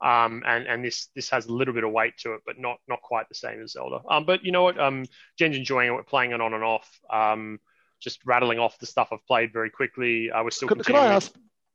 [0.00, 2.78] Um, and, and this this has a little bit of weight to it, but not
[2.88, 4.00] not quite the same as Zelda.
[4.08, 4.78] Um, but you know what?
[4.78, 5.04] Um,
[5.38, 5.92] Jen's enjoying it.
[5.92, 6.88] We're playing it on and off.
[7.10, 7.60] Um,
[8.00, 10.30] just rattling off the stuff I've played very quickly.
[10.30, 10.94] I was still Could, could.
[10.94, 11.32] I ask?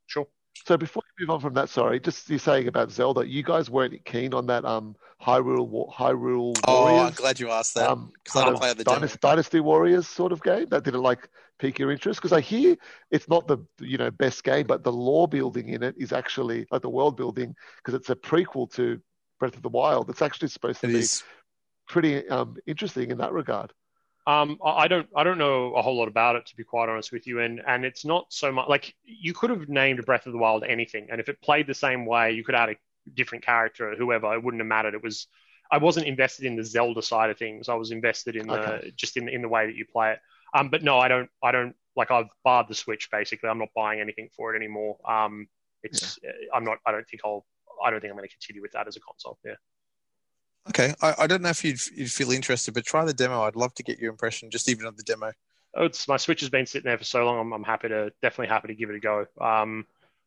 [0.09, 0.27] Sure.
[0.65, 3.69] So before you move on from that, sorry, just you're saying about Zelda, you guys
[3.69, 7.89] weren't keen on that um Hyrule Wa- Hyrule Oh, I'm glad you asked that.
[7.89, 8.83] um, kind of play the.
[8.83, 10.65] Dynasty, Dynasty Warriors sort of game.
[10.69, 12.75] That didn't like pique your interest because I hear
[13.11, 16.65] it's not the you know best game, but the lore building in it is actually
[16.71, 18.99] like the world building because it's a prequel to
[19.39, 20.09] Breath of the Wild.
[20.09, 21.23] It's actually supposed to It be is.
[21.87, 23.71] pretty um interesting in that regard.
[24.27, 27.11] Um, I don't, I don't know a whole lot about it to be quite honest
[27.11, 30.33] with you, and and it's not so much like you could have named Breath of
[30.33, 32.75] the Wild anything, and if it played the same way, you could add a
[33.15, 34.33] different character, or whoever.
[34.33, 34.93] It wouldn't have mattered.
[34.93, 35.27] It was,
[35.71, 37.69] I wasn't invested in the Zelda side of things.
[37.69, 38.91] I was invested in the Okay.
[38.95, 40.19] just in in the way that you play it.
[40.53, 43.49] Um, but no, I don't, I don't like I've barred the Switch basically.
[43.49, 44.97] I'm not buying anything for it anymore.
[45.09, 45.47] Um,
[45.83, 46.19] it's,
[46.53, 47.45] I'm not, I don't think I'll,
[47.83, 49.39] I don't think I'm going to continue with that as a console.
[49.45, 49.55] Yeah.
[50.67, 53.41] Okay, I, I don't know if you'd, you'd feel interested, but try the demo.
[53.43, 55.31] I'd love to get your impression, just even of the demo.
[55.75, 57.39] Oh, it's my Switch has been sitting there for so long.
[57.39, 59.25] I'm, I'm happy to definitely happy to give it a go.
[59.39, 59.85] Um,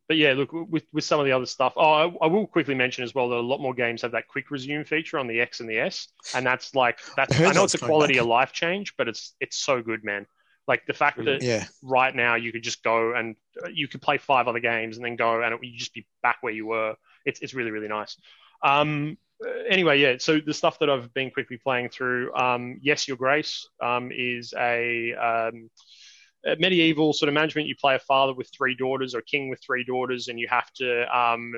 [0.08, 1.72] but yeah, look with with some of the other stuff.
[1.76, 4.28] Oh, I, I will quickly mention as well that a lot more games have that
[4.28, 7.40] quick resume feature on the X and the S, and that's like that's.
[7.40, 8.22] I I know it's a quality back.
[8.22, 10.26] of life change, but it's it's so good, man.
[10.68, 14.02] Like the fact that Yeah, right now you could just go and uh, you could
[14.02, 16.66] play five other games and then go and it, you just be back where you
[16.66, 16.94] were.
[17.24, 18.16] It's it's really really nice.
[18.62, 19.18] Um,
[19.68, 20.16] anyway, yeah.
[20.18, 24.52] So the stuff that I've been quickly playing through, um, yes, Your Grace, um, is
[24.58, 25.70] a, um,
[26.46, 27.68] a medieval sort of management.
[27.68, 30.48] You play a father with three daughters or a king with three daughters, and you
[30.48, 31.52] have to um,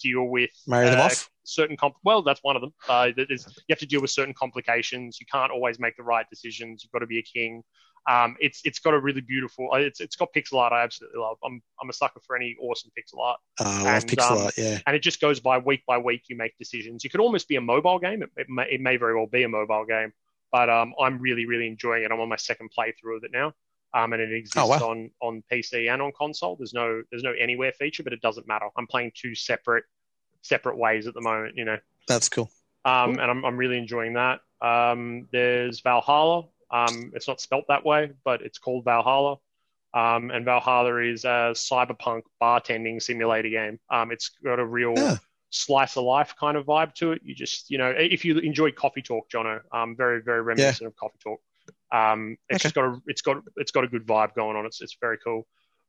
[0.00, 1.30] deal with marry them uh, off.
[1.44, 4.10] certain comp- well that's one of them uh, that is, you have to deal with
[4.10, 7.62] certain complications you can't always make the right decisions you've got to be a king
[8.08, 11.20] um, it's it's got a really beautiful uh, it's it's got pixel art I absolutely
[11.20, 11.36] love.
[11.44, 13.38] I'm I'm a sucker for any awesome pixel art.
[13.60, 14.54] Uh, I love and, pixel um, art.
[14.56, 17.04] Yeah, and it just goes by week by week you make decisions.
[17.04, 18.22] You could almost be a mobile game.
[18.22, 20.12] It, it, may, it may very well be a mobile game.
[20.52, 22.10] But um, I'm really really enjoying it.
[22.10, 23.52] I'm on my second playthrough of it now.
[23.92, 24.88] Um, and it exists Oh, wow.
[24.90, 26.56] on on PC and on console.
[26.56, 28.66] There's no there's no anywhere feature but it doesn't matter.
[28.76, 29.84] I'm playing two separate
[30.42, 31.76] separate ways at the moment you know.
[32.08, 32.50] That's cool.
[32.84, 34.40] um, and I'm, I'm really enjoying that.
[34.62, 36.44] Um, there's Valhalla.
[36.70, 39.36] Um, it's not spelt that way, but it's called Valhalla.
[39.92, 43.80] Um, and Valhalla is a cyberpunk bartending simulator game.
[43.90, 45.16] Um, it's got a real Yeah.
[45.50, 47.22] slice of life kind of vibe to it.
[47.24, 50.94] You just, you know, if you enjoy Coffee Talk, Jono, um, very, very reminiscent of
[50.94, 51.40] Coffee Talk.
[51.92, 52.62] Um, it's Okay.
[52.68, 54.64] just got a, it's got, it's got a good vibe going on.
[54.64, 55.48] It's, it's very cool.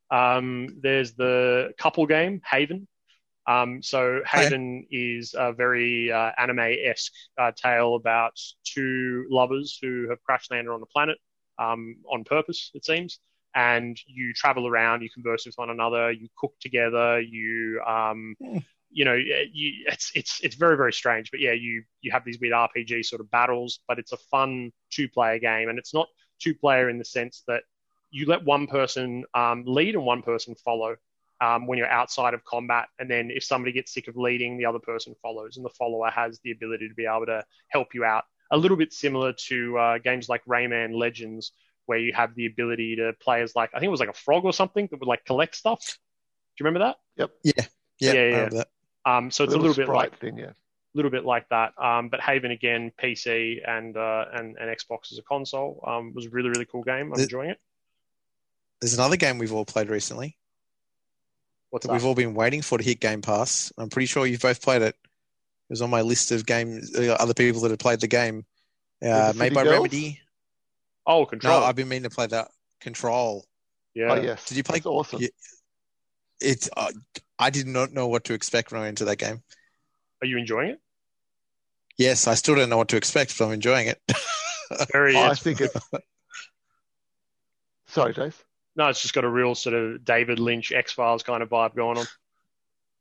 [0.09, 2.87] Um, there's the couple game Haven.
[3.47, 4.21] Um, so.
[4.25, 10.71] Haven is a very uh, anime-esque uh, tale about two lovers who have crash landed
[10.71, 11.17] on a planet
[11.59, 13.19] um, on purpose, it seems.
[13.53, 18.59] And you travel around, you converse with one another, you cook together, you, um, Hmm.
[18.91, 21.31] you know, you, it's it's it's very very strange.
[21.31, 24.71] But yeah, you you have these weird RPG sort of battles, but it's a fun
[24.89, 26.07] two-player game, and it's not
[26.39, 27.63] two-player in the sense that
[28.09, 30.95] you let one person um, lead and one person follow
[31.41, 32.87] um, when you're outside of combat.
[32.99, 36.09] And then if somebody gets sick of leading, the other person follows, and the follower
[36.11, 38.23] has the ability to be able to help you out.
[38.51, 41.51] A little bit similar to uh, games like Rayman Legends,
[41.87, 44.13] where you have the ability to play as like I think it was like a
[44.13, 45.79] frog or something that would like collect stuff.
[45.85, 46.97] Do you remember that?
[47.17, 47.31] Yep.
[47.43, 47.65] Yeah,
[47.99, 48.49] Yeah, I yeah.
[48.49, 48.67] that.
[49.03, 50.51] Um, so it's a little bit like thing, yeah.
[50.93, 51.73] little bit like that.
[51.81, 56.27] Um, but Haven again, PC and uh, and and Xbox as a console um, was
[56.27, 57.07] a really really cool game.
[57.07, 57.59] I'm The- enjoying it.
[58.81, 60.35] There's another game we've all played recently
[61.71, 61.93] What's that that?
[61.95, 63.71] we've all been waiting for to hit Game Pass.
[63.77, 64.95] I'm pretty sure you've both played it.
[64.95, 68.45] It was on my list of games, uh, other people that have played the game.
[69.03, 69.75] Uh, Was made by Girls?
[69.77, 70.19] Remedy.
[71.07, 71.61] Oh, Control.
[71.61, 72.51] No, I've been meaning to play that.
[72.81, 73.45] Control.
[73.95, 74.11] yeah.
[74.11, 74.45] Oh yes.
[74.45, 75.21] Did you play- It's awesome.
[75.21, 75.29] Yeah.
[76.39, 76.69] It's.
[76.75, 76.91] Uh,
[77.39, 79.41] I did not know what to expect when I went into that game.
[80.21, 80.79] Are you enjoying it?
[81.97, 84.01] Yes, I still don't know what to expect, but I'm enjoying it.
[84.91, 85.15] Very.
[85.15, 85.75] Oh, I think it's.
[87.87, 88.43] Sorry, Jace.
[88.81, 91.75] No, it's just got a real sort of David Lynch X Files kind of vibe
[91.75, 92.05] going on.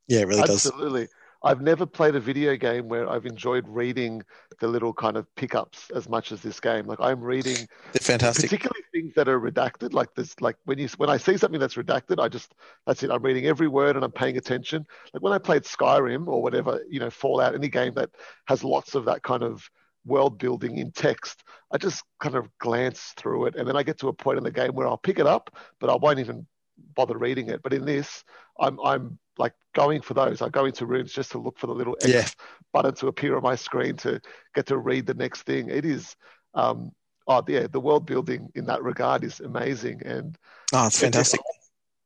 [0.08, 0.66] yeah, it really does.
[0.66, 1.08] Absolutely.
[1.42, 4.22] I've never played a video game where I've enjoyed reading
[4.60, 6.84] the little kind of pickups as much as this game.
[6.84, 7.54] Like I'm reading
[7.94, 8.50] They're fantastic.
[8.50, 9.94] particularly things that are redacted.
[9.94, 12.54] Like this, like when you when I see something that's redacted, I just
[12.86, 13.10] that's it.
[13.10, 14.86] I'm reading every word and I'm paying attention.
[15.14, 18.10] Like when I played Skyrim or whatever, you know, Fallout, any game that
[18.48, 19.66] has lots of that kind of
[20.04, 23.98] world building in text, I just kind of glance through it, and then I get
[24.00, 26.46] to a point in the game where I'll pick it up, but I won't even
[26.94, 27.62] bother reading it.
[27.62, 28.24] But in this,
[28.58, 30.42] I'm I'm like going for those.
[30.42, 32.28] I go into rooms just to look for the little X Yeah.
[32.72, 34.20] button to appear on my screen to
[34.54, 35.68] get to read the next thing.
[35.70, 36.16] It is,
[36.54, 36.92] um,
[37.26, 40.36] oh yeah, the world building in that regard is amazing, and
[40.72, 41.40] Oh, it's fantastic.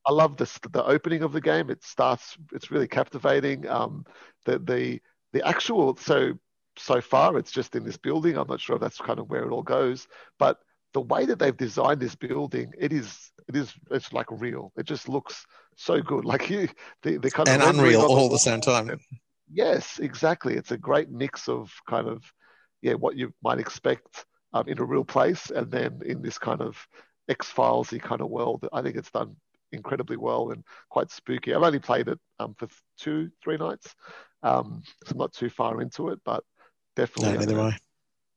[0.06, 1.70] I love the the opening of the game.
[1.70, 2.36] It starts.
[2.52, 3.66] It's really captivating.
[3.68, 4.04] Um,
[4.44, 5.00] the the
[5.32, 6.34] the actual so
[6.76, 8.36] so far it's just in this building.
[8.36, 10.06] I'm not sure if that's kind of where it all goes,
[10.38, 10.58] but
[10.92, 14.72] the way that they've designed this building, it is it is it's like real.
[14.76, 15.44] It just looks
[15.76, 16.24] so good.
[16.32, 16.68] Like you,
[17.02, 18.98] the the kind And of unreal on the all the same time.
[19.52, 20.54] Yes, exactly.
[20.54, 22.22] It's a great mix of kind of
[22.82, 26.60] yeah what you might expect um, in a real place, and then in this kind
[26.60, 26.76] of
[27.28, 28.66] X Filesy kind of world.
[28.72, 29.36] I think it's done
[29.72, 31.54] incredibly well and quite spooky.
[31.54, 33.94] I've only played it um, for two, three nights,
[34.42, 36.44] um, so I'm not too far into it, but
[36.96, 37.78] definitely No, neither am I.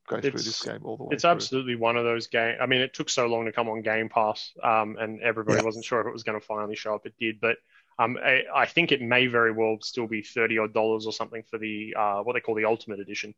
[0.08, 1.10] go through It's- this game all the way.
[1.14, 1.32] It's through.
[1.32, 2.58] absolutely one of those games.
[2.62, 5.64] I mean, it took so long to come on Game Pass, um, and everybody Yeah.
[5.66, 7.06] wasn't sure if it was going to finally show up.
[7.06, 7.58] It did, but
[8.00, 11.44] um, I, I think it may very well still be thirty odd dollars or something
[11.50, 13.34] for the uh, what they call the Ultimate Edition.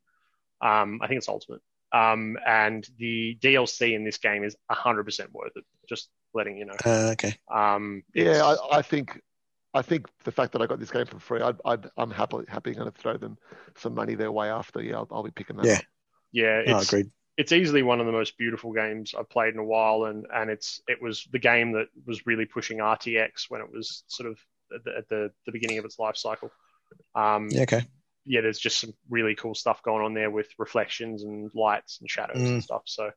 [0.61, 1.61] Um, I think it's Ultimate,
[1.93, 5.63] um, and the DLC in this game is hundred percent worth it.
[5.87, 6.75] Just letting you know.
[6.85, 7.35] Uh, okay.
[7.49, 9.19] Um, Yeah, I, I think
[9.73, 12.37] I think the fact that I got this game for free, I'd, I'd, I'm happy
[12.47, 13.37] happy going to throw them
[13.75, 14.81] some money their way after.
[14.81, 15.69] Yeah, I'll, I'll be picking that Yeah.
[15.69, 15.85] up.
[16.31, 17.11] yeah, it's agreed.
[17.37, 20.49] it's easily one of the most beautiful games I've played in a while, and and
[20.49, 24.39] it's it was the game that was really pushing RTX when it was sort of
[24.75, 26.51] at the at the, the beginning of its life cycle.
[27.15, 27.87] Um, Yeah, okay.
[28.25, 32.09] yeah, there's just some really cool stuff going on there with reflections and lights and
[32.09, 32.61] shadows and Mm.
[32.61, 32.83] stuff.
[32.85, 33.11] So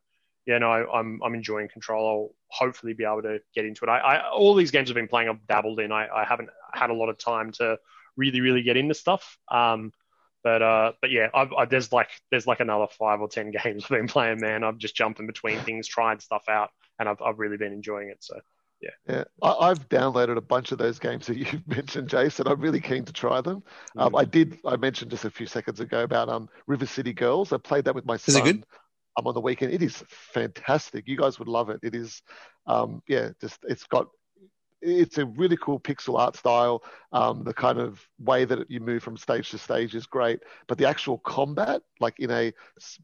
[0.45, 2.35] yeah, no, I, I'm I'm enjoying Control.
[2.61, 3.89] I'll hopefully be able to get into it.
[3.89, 5.91] I, I all these games I've been playing, I've dabbled in.
[5.91, 7.77] I, I haven't had a lot of time to
[8.17, 9.37] really really get into stuff.
[9.49, 9.91] Um,
[10.43, 13.85] but uh, but yeah, I've, I, there's like there's like another five or ten games
[13.85, 14.39] I've been playing.
[14.39, 18.09] Man, I'm just jumping between things, trying stuff out, and I've I've really been enjoying
[18.09, 18.17] it.
[18.21, 18.39] So
[19.07, 22.47] Yeah, I, I've downloaded a bunch of those games that you've mentioned, Jason.
[22.47, 23.63] I'm really keen to try them.
[23.97, 24.21] Um, Mm.
[24.21, 24.59] I did.
[24.65, 27.51] I mentioned just a few seconds ago about um, River City Girls.
[27.53, 28.43] I played that with my it son.
[28.43, 28.65] good?
[29.17, 29.73] I'm on the weekend.
[29.73, 31.07] It is fantastic.
[31.07, 31.79] You guys would love it.
[31.83, 32.21] It is,
[32.67, 34.07] um, yeah, just it's got.
[34.85, 36.83] It's a really cool pixel art style.
[37.13, 40.77] Um, the kind of way that you move from stage to stage is great, but
[40.77, 42.51] the actual combat, like in a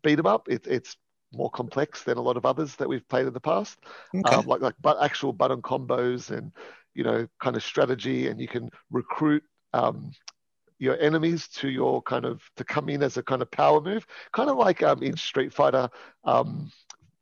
[0.03, 0.97] beat 'em up, it, it's
[1.31, 3.77] more complex than a lot of others that we've played in the past
[4.15, 4.39] Okay.
[4.39, 6.51] um, like like but actual button combos and
[6.95, 9.43] you know kind of strategy and you can recruit
[9.73, 10.11] um,
[10.79, 14.05] your enemies to your kind of to come in as a kind of power move
[14.33, 15.89] kind of like um, in street fighter
[16.23, 16.71] um,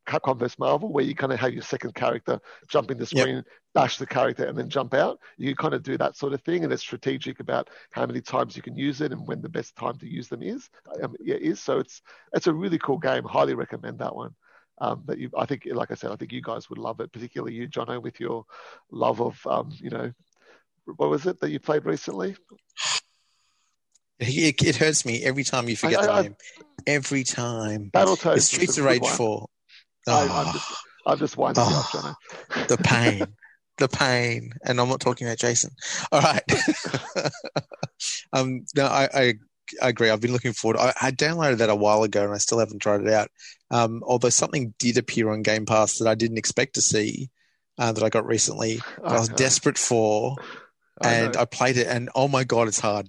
[0.06, 3.28] capcom vs marvel where you kind of have your second character jump in the Yep.
[3.28, 3.44] screen
[3.74, 6.64] dash the character and then jump out you kind of do that sort of thing
[6.64, 9.76] and it's strategic about how many times you can use it and when the best
[9.76, 10.70] time to use them is
[11.02, 12.00] um, yeah, is so it's
[12.32, 14.34] it's a really cool game highly recommend that one
[14.80, 17.12] um, that you, I think, like I said, I think you guys would love it,
[17.12, 18.44] particularly you, Jono, with your
[18.92, 20.12] love of, um, you know,
[20.96, 22.36] what was it that you played recently?
[24.20, 26.36] It, it hurts me every time you forget I- the I- name.
[26.86, 27.90] Every time.
[27.92, 28.36] Battletoads.
[28.36, 29.12] It's Streets of Rage one.
[29.16, 29.46] 4.
[30.08, 30.74] I- I'm Oh, just-
[31.06, 32.14] I'm just winding you up, Oh.
[32.50, 32.68] Jono.
[32.68, 33.26] the pain.
[33.78, 34.52] the pain.
[34.64, 35.70] And I'm not talking about Jason.
[36.12, 36.42] All right.
[38.32, 39.34] um, no, I, I,
[39.82, 40.10] I agree.
[40.10, 40.78] I've been looking forward.
[40.78, 43.30] I, I downloaded that a while ago and I still haven't tried it out.
[43.70, 47.30] Um, although something did appear on Game Pass that I didn't expect to see
[47.78, 48.76] uh, that I got recently.
[48.76, 49.36] that I was know.
[49.36, 50.36] desperate for.
[51.00, 51.36] I and.
[51.36, 53.08] I played it, and oh my god, it's hard.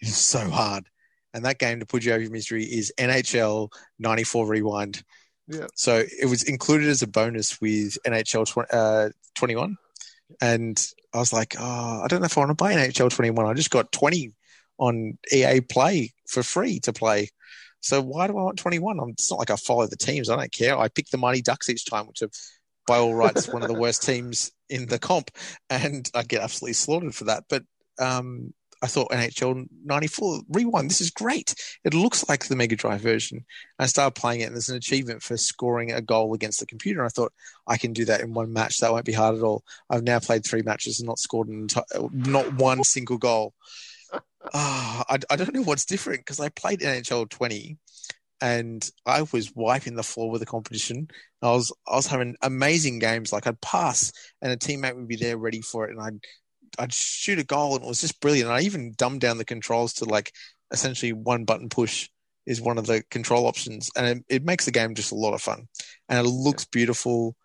[0.00, 0.84] It is so hard.
[1.32, 5.02] And that game to put you over your misery is NHL 94 Rewind.
[5.46, 5.66] Yeah.
[5.74, 9.76] So it was included as a bonus with NHL tw- uh, 21.
[10.40, 13.46] And I was like, oh, I don't know if I want to buy NHL 21.
[13.46, 14.32] I just got 20
[14.78, 17.28] on EA Play for free to play.
[17.80, 19.00] So why do I want 21?
[19.00, 20.28] I'm, it's not like I follow the teams.
[20.28, 20.78] I don't care.
[20.78, 22.30] I pick the Mighty Ducks each time, which are
[22.86, 25.30] by all rights one of the worst teams in the comp,
[25.68, 27.44] and I get absolutely slaughtered for that.
[27.48, 27.64] But
[27.98, 31.54] um, I thought NHL 94 Rewind, this is great.
[31.84, 33.44] It looks like the Mega Drive version.
[33.78, 37.00] I started playing it, and there's an achievement for scoring a goal against the computer.
[37.00, 37.32] And I thought
[37.66, 38.78] I can do that in one match.
[38.78, 39.64] That won't be hard at all.
[39.90, 43.54] I've now played three matches and not scored an enti- not one single goal.
[44.54, 47.76] Ah, I, I don't know what's different because I played NHL 20
[48.40, 51.08] and I was wiping the floor with the competition.
[51.42, 53.32] I was I was having amazing games.
[53.32, 56.20] Like I'd pass and a teammate would be there ready for it, and I'd
[56.78, 58.50] I'd shoot a goal and it was just brilliant.
[58.50, 60.32] I even dumbed down the controls to like
[60.70, 62.08] essentially one button push
[62.46, 65.34] is one of the control options, and it, it makes the game just a lot
[65.34, 65.68] of fun,
[66.08, 67.36] and it looks beautiful.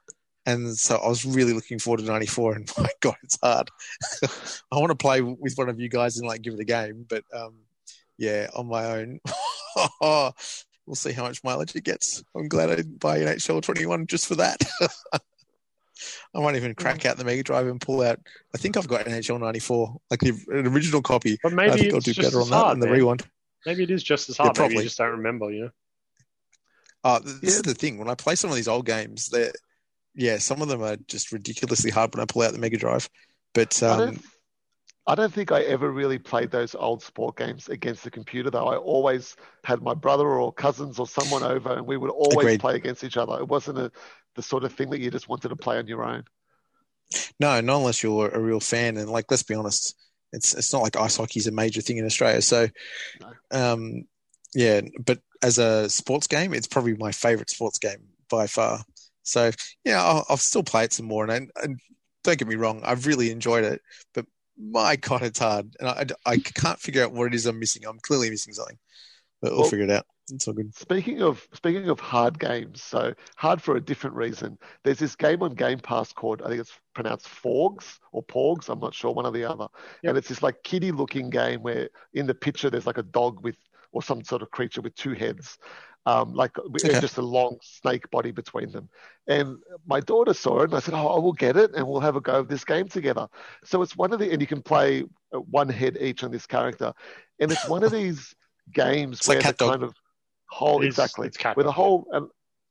[0.47, 3.69] And so I was really looking forward to 94 and my God, it's hard.
[4.71, 7.05] I want to play with one of you guys and like give it a game,
[7.09, 7.55] but um,
[8.17, 9.19] yeah, on my own,
[10.01, 12.23] we'll see how much mileage it gets.
[12.35, 14.63] I'm glad I didn't buy an NHL 21 just for that.
[16.33, 18.19] I might even crack out the Mega Drive and pull out.
[18.53, 21.37] I think I've got NHL '94, like the an original copy.
[21.41, 22.89] But maybe I think it's I'll do just better as on that hard, than the
[22.95, 23.23] rewind.
[23.65, 24.49] Maybe it is just as hard.
[24.49, 24.77] maybe probably.
[24.77, 25.51] you just don't remember.
[25.51, 25.69] You know.
[27.03, 27.49] Uh, this Yeah.
[27.49, 27.97] is the thing.
[27.97, 29.51] When I play some of these old games, they
[30.15, 33.09] yeah, some of them are just ridiculously hard when I pull out the Mega Drive.
[33.53, 34.21] But I um, don't,
[35.07, 38.65] I don't think I ever really played those old sport games against the computer, though.
[38.65, 42.59] I always had my brother or cousins or someone over, and we would always Agreed.
[42.59, 43.37] play against each other.
[43.39, 43.91] It wasn't a,
[44.35, 46.23] the sort of thing that you just wanted to play on your own.
[47.39, 48.97] no, not unless you're a real fan.
[48.97, 49.95] And like, let's be honest,
[50.31, 52.41] it's it's not like ice hockey is a major thing in Australia.
[52.41, 52.67] So,
[53.51, 54.03] um,
[54.53, 54.81] yeah.
[55.03, 58.83] But as a sports game, it's probably my favorite sports game by far.
[59.23, 59.51] So
[59.83, 61.23] yeah, I'll, I'll still play it some more.
[61.23, 61.79] And, I, and
[62.23, 63.81] don't get me wrong, I've really enjoyed it.
[64.13, 64.25] But
[64.57, 67.85] my God, it's hard, and I, I can't figure out what it is I'm missing.
[67.85, 68.77] I'm clearly missing something,
[69.45, 70.05] but we'll Well- figure it out.
[70.31, 70.73] It's all good.
[70.75, 74.57] Speaking of speaking of hard games, so hard for a different reason.
[74.83, 78.67] There's this game on Game Pass called I think it's pronounced Forgs or Porgs.
[78.69, 79.67] I'm not sure, one or the other.
[80.01, 80.09] Yep.
[80.09, 83.43] And it's this like kiddie looking game where in the picture there's like a dog
[83.43, 83.55] with
[83.91, 85.59] or some sort of creature with two heads,
[86.07, 86.99] um, like Okay.
[86.99, 88.89] just a long snake body between them.
[89.27, 91.99] And my daughter saw it and I said, "Oh, I will get it and we'll
[92.01, 93.27] have a go of this game together."
[93.63, 95.03] So it's one of the and you can play
[95.35, 96.93] uh, one head each on this character,
[97.39, 98.33] and it's one of these
[98.73, 99.71] games It's where like the dog.
[99.71, 99.95] kind of
[100.49, 102.27] whole It is- exactly it's cat where the dog, whole and,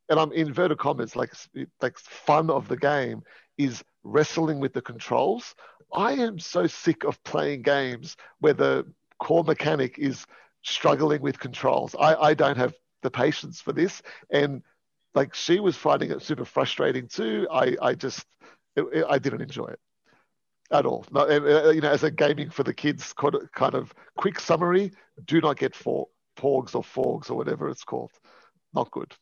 [0.09, 1.33] and I'm in inverted commas like
[1.81, 3.23] like fun of the game
[3.59, 5.55] is wrestling with the controls.
[5.93, 8.87] I am so sick of playing games where the
[9.19, 10.27] core mechanic is
[10.63, 11.95] struggling with controls.
[11.99, 14.63] I, I don't have the patience for this, and
[15.15, 17.47] like she was finding it super frustrating too.
[17.51, 18.27] I I just
[18.77, 19.79] it, it- I didn't enjoy it
[20.75, 21.07] at all.
[21.11, 24.93] No, uh, you know, as a gaming for the kids kind of- quick summary:
[25.25, 28.11] do not get for porgs or forgs or whatever it's called.
[28.75, 29.15] Not good.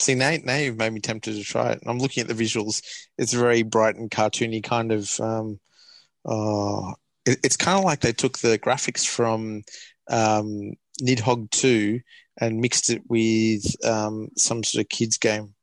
[0.00, 1.82] See, now, now you've made me tempted to try it.
[1.86, 2.82] I'm looking at the visuals.
[3.18, 5.20] It's very bright and cartoony, kind of.
[5.20, 5.60] Um,
[6.24, 6.92] uh,
[7.26, 9.62] it, it's kind of like they took the graphics from
[10.08, 12.00] um, Nidhogg 2
[12.40, 15.54] and mixed it with um, some sort of kids game.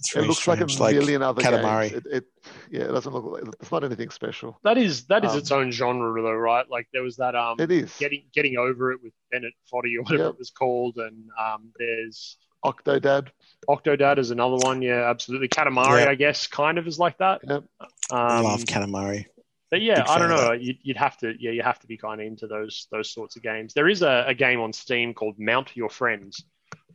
[0.00, 1.90] It's It very looks like a strange, million other Katamari.
[1.90, 2.06] games.
[2.06, 2.24] It, it
[2.70, 3.24] yeah, it doesn't look.
[3.24, 4.58] Like, it's not anything special.
[4.64, 6.68] That is that is Um, its own genre though, right?
[6.70, 10.02] Like there was that um It is getting getting over it with Bennett Foddy or
[10.02, 10.32] whatever Yep.
[10.34, 13.28] it was called, and um there's Octodad.
[13.68, 14.82] Octodad is another one.
[14.82, 15.48] Yeah, absolutely.
[15.48, 16.10] Katamari, Yeah.
[16.10, 17.40] I guess, kind of is like that.
[17.48, 17.64] Yep.
[18.10, 19.26] I Um, love Katamari.
[19.70, 20.52] But yeah, Big I don't know.
[20.52, 23.36] You'd, you'd have to, yeah, you have to be kind of into those those sorts
[23.36, 23.72] of games.
[23.72, 26.44] There is a, a game on Steam called Mount Your Friends,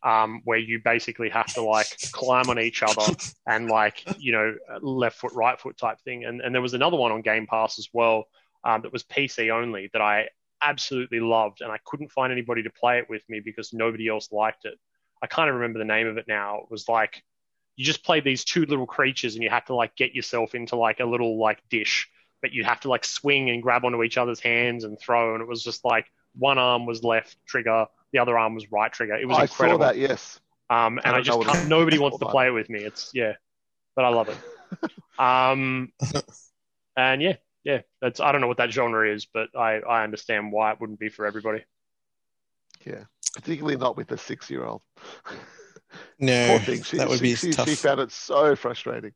[0.03, 3.13] um, where you basically have to like climb on each other
[3.47, 6.25] and like you know left foot right foot type thing.
[6.25, 8.25] And and there was another one on Game Pass as well
[8.63, 10.29] um, that was PC only that I
[10.62, 14.31] absolutely loved, and I couldn't find anybody to play it with me because nobody else
[14.31, 14.75] liked it.
[15.21, 16.60] I can't remember the name of it now.
[16.60, 17.23] It was like
[17.75, 20.75] you just play these two little creatures and you have to like get yourself into
[20.75, 22.10] like a little like dish
[22.41, 25.41] but you have to like swing and grab onto each other's hands and throw and
[25.41, 26.05] it was just like
[26.36, 29.80] one arm was left trigger the other arm was right trigger it was I incredible
[29.80, 29.97] saw that.
[29.97, 30.39] Yes.
[30.69, 33.34] um and i, don't just can't, nobody wants to play it with me it's yeah
[33.95, 34.38] but i love it
[35.19, 35.91] um
[36.97, 40.51] and yeah yeah that's i don't know what that genre is but i i understand
[40.51, 41.63] why it wouldn't be for everybody
[42.86, 43.04] Yeah,
[43.36, 44.82] Particularly not with a six-year-old.
[46.19, 46.84] No, Poor thing.
[46.84, 47.67] She, that would she, be she, tough.
[47.67, 49.12] she found it so frustrating.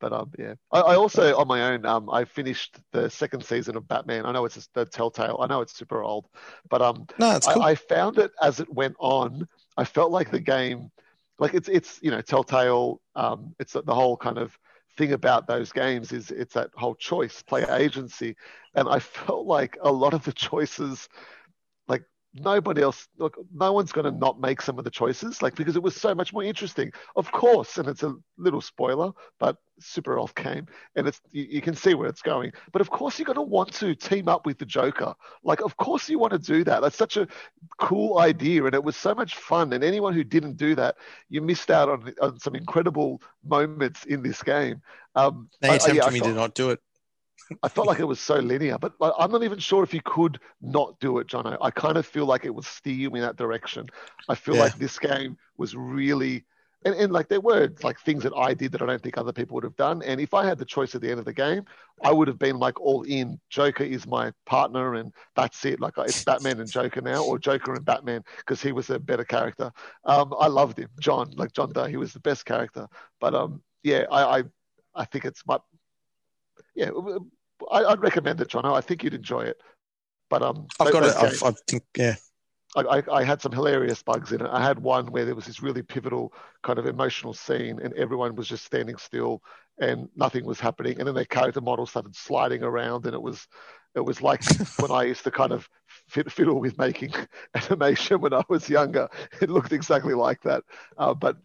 [0.00, 0.54] But um, yeah.
[0.72, 4.26] I, I also on my own um, I finished the second season of Batman.
[4.26, 5.38] I know it's a, the Telltale.
[5.40, 6.28] I know it's super old,
[6.68, 7.62] but um, no, it's cool.
[7.62, 9.46] I, I found it as it went on.
[9.76, 10.90] I felt like the game,
[11.38, 13.00] like it's it's you know Telltale.
[13.16, 14.56] Um, it's the whole kind of
[14.98, 18.36] thing about those games is it's that whole choice, player agency,
[18.74, 21.08] and I felt like a lot of the choices,
[22.34, 25.76] nobody else, look, no one's going to not make some of the choices, like because
[25.76, 26.92] it was so much more interesting.
[27.16, 31.60] Of course, and it's a little spoiler, but Super Elf came, and it's you, you
[31.60, 32.52] can see where it's going.
[32.72, 35.14] But of course, you're going to want to team up with the Joker.
[35.42, 36.82] Like, of course, you want to do that.
[36.82, 37.26] That's such a
[37.78, 39.72] cool idea, and it was so much fun.
[39.72, 40.96] And anyone who didn't do that,
[41.28, 44.82] you missed out on, on some incredible moments in this game.
[45.14, 46.80] Um, you're I- tempting yeah, me to not do it.
[47.62, 50.00] I felt like it was so linear, but like, I'm not even sure if you
[50.04, 51.56] could not do it, Jono.
[51.60, 53.86] I kind of feel like it would steer you in that direction.
[54.28, 54.56] I feel Yeah.
[54.56, 56.44] like this game was really
[56.84, 59.32] and, and like there were like things that I did that I don't think other
[59.32, 60.00] people would have done.
[60.02, 61.64] And if I had the choice at the end of the game,
[62.04, 63.40] I would have been like all in.
[63.50, 65.80] Joker is my partner, and that's it.
[65.80, 69.24] Like it's Batman and Joker now, or Joker and Batman because he was a better
[69.24, 69.72] character.
[70.04, 71.86] Um, I loved him, John, like John Doe.
[71.86, 72.86] He was the best character.
[73.20, 74.42] But um, yeah, I, I,
[74.94, 75.58] I think it's my,
[76.74, 76.90] yeah,
[77.70, 78.64] I, would recommend it, John.
[78.64, 79.60] I think you'd enjoy it.
[80.30, 81.42] But um, I've got it.
[81.42, 82.16] I think yeah.
[82.76, 84.48] I, I, had some hilarious bugs in it.
[84.50, 88.34] I had one where there was this really pivotal kind of emotional scene, and everyone
[88.34, 89.42] was just standing still,
[89.80, 90.98] and nothing was happening.
[90.98, 93.46] And then their character model started sliding around, and it was,
[93.94, 94.42] it was like
[94.78, 95.68] when I used to kind of
[96.08, 97.14] fiddle with making
[97.54, 99.08] animation when I was younger.
[99.40, 100.62] It looked exactly like that.
[100.98, 101.38] Uh, but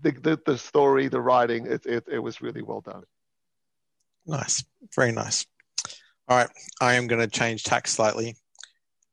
[0.00, 3.04] the, the, the story, the writing, it, it it was really well done.
[4.26, 4.64] Nice,
[4.94, 5.46] very nice.
[6.28, 6.48] All right,
[6.80, 8.36] I am going to change tack slightly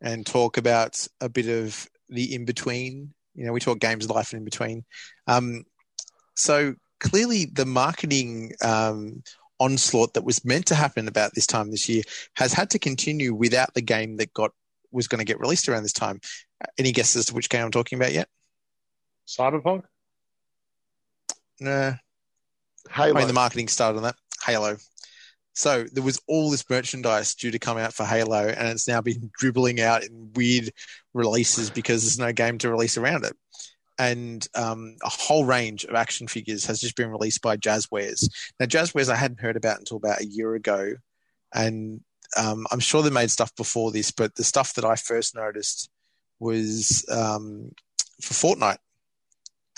[0.02, 3.14] and talk about a bit of the in between.
[3.36, 4.86] You know, we talk games, life, and in between.
[5.28, 5.66] Um,
[6.36, 9.24] so clearly, the marketing um,
[9.60, 12.04] onslaught that was meant to happen about this time this year
[12.36, 14.52] has had to continue without the game that got
[14.92, 16.20] was going to get released around this time.
[16.78, 18.28] Any guesses as to which game I'm talking about yet?
[19.28, 19.84] Cyberpunk.
[21.60, 21.94] Nah.
[22.90, 23.16] Halo.
[23.16, 24.16] I mean, the marketing started on that.
[24.46, 24.78] Halo.
[25.54, 29.02] So there was all this merchandise due to come out for Halo, and it's now
[29.02, 30.72] been dribbling out in weird
[31.14, 33.36] releases because there's no game to release around it.
[34.00, 38.30] And um, a whole range of action figures has just been released by Jazwares.
[38.60, 40.94] Now, Jazwares I hadn't heard about until about a year ago,
[41.54, 42.02] and
[42.38, 45.90] um, I'm sure they made stuff before this, but the stuff that I first noticed
[46.40, 47.72] was um,
[48.22, 48.78] for Fortnite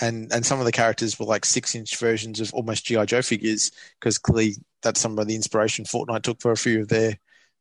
[0.00, 3.22] and and some of the characters were like six inch versions of almost GI Joe
[3.22, 3.70] figures
[4.00, 7.18] because clearly that's some of the inspiration Fortnite took for a few of their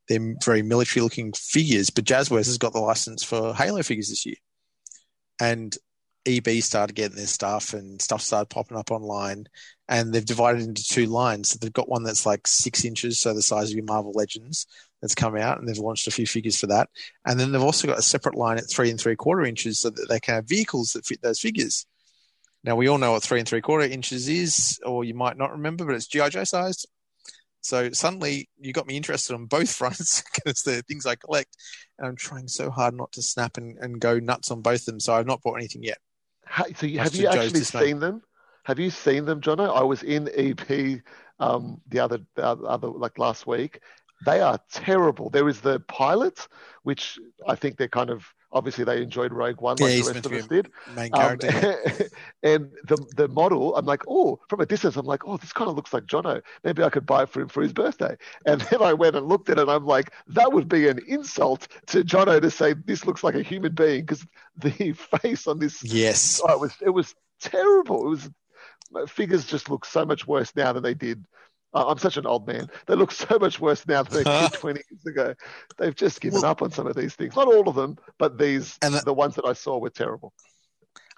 [0.09, 1.89] their very military looking figures.
[1.89, 4.35] But Jazwares has got the license for Halo figures this year,
[5.39, 5.75] and
[6.25, 9.45] EB started getting their stuff and stuff started popping up online,
[9.87, 11.49] and they've divided into two lines.
[11.49, 14.65] So they've got one that's like six inches, so the size of your Marvel Legends,
[15.01, 16.89] that's come out, and they've launched a few figures for that.
[17.25, 19.89] And then they've also got a separate line at three and three quarter inches, so
[19.89, 21.85] that they can have vehicles that fit those figures.
[22.63, 25.51] Now we all know what three and three quarter inches is, or you might not
[25.51, 26.87] remember, but it's GI Joe sized.
[27.61, 31.55] So suddenly you got me interested on both fronts because they're things I collect,
[31.97, 34.85] and I'm trying so hard not to snap and, and go nuts on both of
[34.85, 34.99] them.
[34.99, 35.97] So I've not bought anything yet.
[36.45, 38.21] How, so you, have you actually seen them?
[38.65, 39.75] Have you seen them, Jono?
[39.75, 41.01] I was in EB
[41.39, 43.79] um, the other the other like last week.
[44.25, 45.29] They are terrible.
[45.29, 46.47] There is the pilot,
[46.83, 50.25] which I think they're kind of obviously they enjoyed Rogue One like yeah, the rest
[50.25, 50.69] of us did.
[50.95, 51.47] Main character.
[51.49, 52.07] Um,
[52.43, 55.69] and the the model, I'm like, oh, from a distance, I'm like, oh, this kind
[55.69, 56.41] of looks like Jono.
[56.63, 58.15] Maybe I could buy it for him for his birthday.
[58.45, 60.99] And then I went and looked at it, and I'm like, that would be an
[61.07, 64.25] insult to Jono to say this looks like a human being because
[64.55, 64.91] the
[65.21, 68.05] face on this, yes, oh, it was it was terrible.
[68.05, 68.29] It was
[69.07, 71.25] figures just look so much worse now than they did
[71.73, 72.69] I'm such an old man.
[72.85, 75.35] They look so much worse now than they did 20 years ago.
[75.77, 77.35] They've just given well, up on some of these things.
[77.35, 80.33] Not all of them, but these, and the, the ones that I saw were terrible.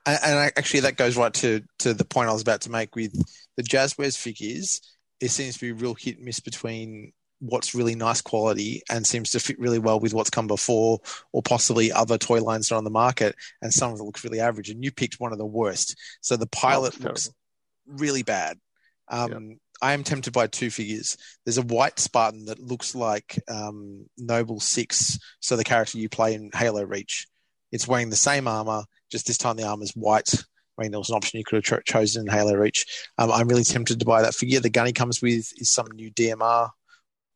[0.05, 2.95] And, and, actually, that goes right to, to the point I was about to make
[2.95, 3.13] with
[3.57, 4.81] the Jazwares figures.
[5.19, 9.05] It seems to be a real hit and miss between what's really nice quality and
[9.05, 10.99] seems to fit really well with what's come before
[11.33, 14.23] or possibly other toy lines that are on the market and some of it looks
[14.23, 17.29] really average and you picked one of the worst so the pilot oh, looks
[17.85, 18.57] really bad
[19.09, 21.17] um, I am tempted by two figures.
[21.45, 26.33] There's a white Spartan that looks like um, Noble Six, so the character you play
[26.33, 27.27] in Halo Reach.
[27.71, 30.33] It's wearing the same armor, just this time the armor's white.
[30.77, 32.85] I mean, there was an option you could have cho- chosen in Halo Reach.
[33.17, 34.59] Um, I'm really tempted to buy that figure.
[34.59, 36.69] The gun he comes with is some new DMR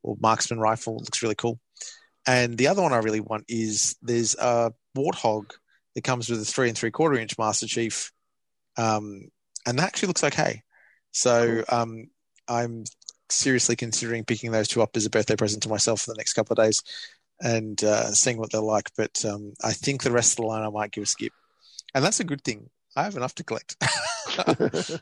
[0.03, 0.97] or marksman rifle.
[0.97, 1.59] It looks really cool.
[2.27, 5.51] And the other one I really want is there's a Warthog
[5.95, 8.11] that comes with a three and three quarter inch Master Chief,
[8.77, 9.29] um,
[9.65, 10.63] and that actually looks okay.
[11.11, 12.07] So um,
[12.49, 12.83] I'm
[13.29, 16.33] seriously considering picking those two up as a birthday present to myself for the next
[16.33, 16.83] couple of days
[17.41, 18.89] and uh, seeing what they're like.
[18.97, 21.33] But um, I think the rest of the line I might give a skip,
[21.93, 22.69] and that's a good thing.
[22.95, 23.75] I have enough to collect.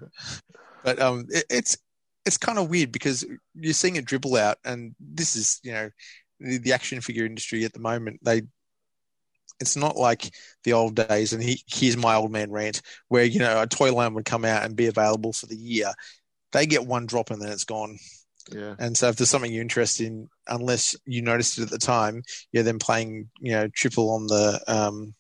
[0.83, 1.77] but um, it, it's
[2.25, 3.25] it's kind of weird because
[3.55, 5.89] you're seeing it dribble out, and this is you know
[6.39, 8.19] the, the action figure industry at the moment.
[8.23, 8.43] They
[9.59, 10.31] it's not like
[10.63, 13.93] the old days, and he, here's my old man rant, where you know a toy
[13.93, 15.91] line would come out and be available for the year,
[16.51, 17.97] they get one drop and then it's gone.
[18.51, 18.75] Yeah.
[18.79, 22.23] And so if there's something you're interested in, unless you noticed it at the time,
[22.51, 25.13] you're then playing, you know, triple on the um,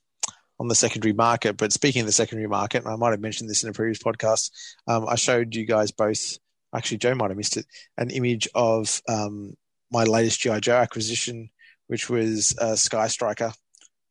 [0.59, 1.57] on the secondary market.
[1.57, 4.01] But speaking of the secondary market, and I might have mentioned this in a previous
[4.01, 4.51] podcast,
[4.87, 6.37] um, I showed you guys both.
[6.73, 7.65] Actually, Joe might have missed it.
[7.97, 9.55] An image of um,
[9.91, 11.49] my latest GI Joe acquisition,
[11.87, 13.51] which was uh, Sky Striker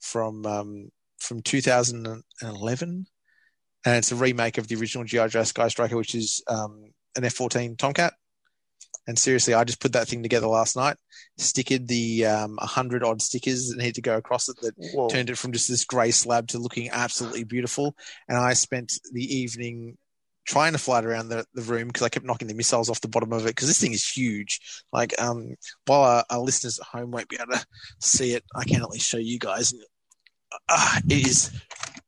[0.00, 3.06] from um, from 2011
[3.86, 7.24] and it's a remake of the original GI Joe Sky Striker, which is um, an
[7.24, 8.14] F14 Tomcat.
[9.08, 10.96] And seriously, I just put that thing together last night,
[11.38, 15.08] stickered the um, 100 odd stickers that need to go across it that Whoa.
[15.08, 17.94] turned it from just this grey slab to looking absolutely beautiful.
[18.28, 19.96] And I spent the evening
[20.44, 23.00] trying to fly it around the, the room because I kept knocking the missiles off
[23.00, 24.60] the bottom of it because this thing is huge.
[24.92, 25.54] Like, um,
[25.86, 27.66] while our, our, listeners at home won't be able to
[28.00, 29.74] see it, I can at least show you guys.
[30.68, 31.50] Uh, it is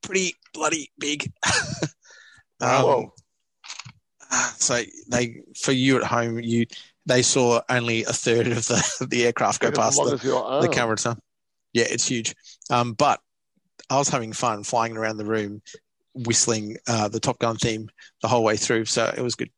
[0.03, 1.31] pretty bloody big.
[2.61, 3.11] um,
[4.57, 6.66] so they, for you at home, you
[7.09, 10.16] they saw only a third of the the aircraft go past the,
[10.62, 10.99] the camera.
[10.99, 11.16] So,
[11.72, 12.35] yeah, it's huge.
[12.70, 13.20] Um, but
[13.91, 15.62] I was having fun flying around the room,
[16.14, 17.89] whistling uh, the Top Gun theme
[18.20, 18.85] the whole way through.
[18.85, 19.51] So it was good.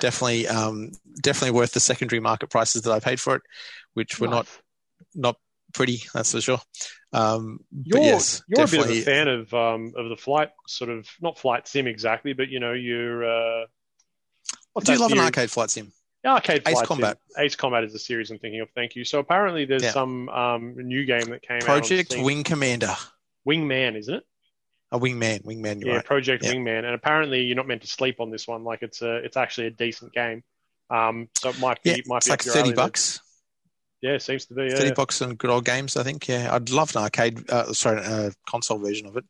[0.00, 3.42] Definitely, um, definitely worth the secondary market prices that I paid for it,
[3.94, 4.34] which were nice.
[4.34, 4.48] not
[5.14, 5.36] not
[5.74, 6.02] pretty.
[6.14, 6.60] That's for sure.
[7.12, 10.90] Um, you're, yes, you're a bit of a fan of um, of the flight sort
[10.90, 13.24] of not flight sim exactly, but you know you're.
[13.24, 13.66] Uh,
[14.78, 15.92] I do love an arcade flight sim.
[16.24, 17.18] Yeah, arcade Ace flight Combat.
[17.30, 17.44] Sim.
[17.44, 18.70] Ace Combat is the series I'm thinking of.
[18.74, 19.04] Thank you.
[19.04, 19.92] So apparently there's Yeah.
[19.92, 22.16] some um, new game that came Project out.
[22.16, 22.96] Project Wing Commander.
[23.46, 24.24] Wingman, isn't it?
[24.90, 25.80] A wingman, wingman.
[25.80, 26.04] You're yeah, right.
[26.04, 26.54] Project Yeah.
[26.54, 28.64] Wingman, and apparently you're not meant to sleep on this one.
[28.64, 30.42] Like it's a, it's actually a decent game.
[30.90, 32.76] Um, so it might be, Yeah, might it's be like thirty there.
[32.76, 33.20] bucks.
[34.00, 34.64] Yeah, it seems to be.
[34.64, 35.96] Yeah, Thirty bucks on good old games.
[35.96, 36.26] I think.
[36.26, 37.50] Yeah, I'd love an arcade.
[37.50, 39.24] Uh, sorry, a console version of it.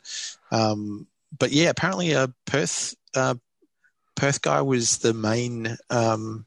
[0.53, 3.35] Um, but yeah, apparently a Perth uh,
[4.19, 6.45] Perth guy was the main um,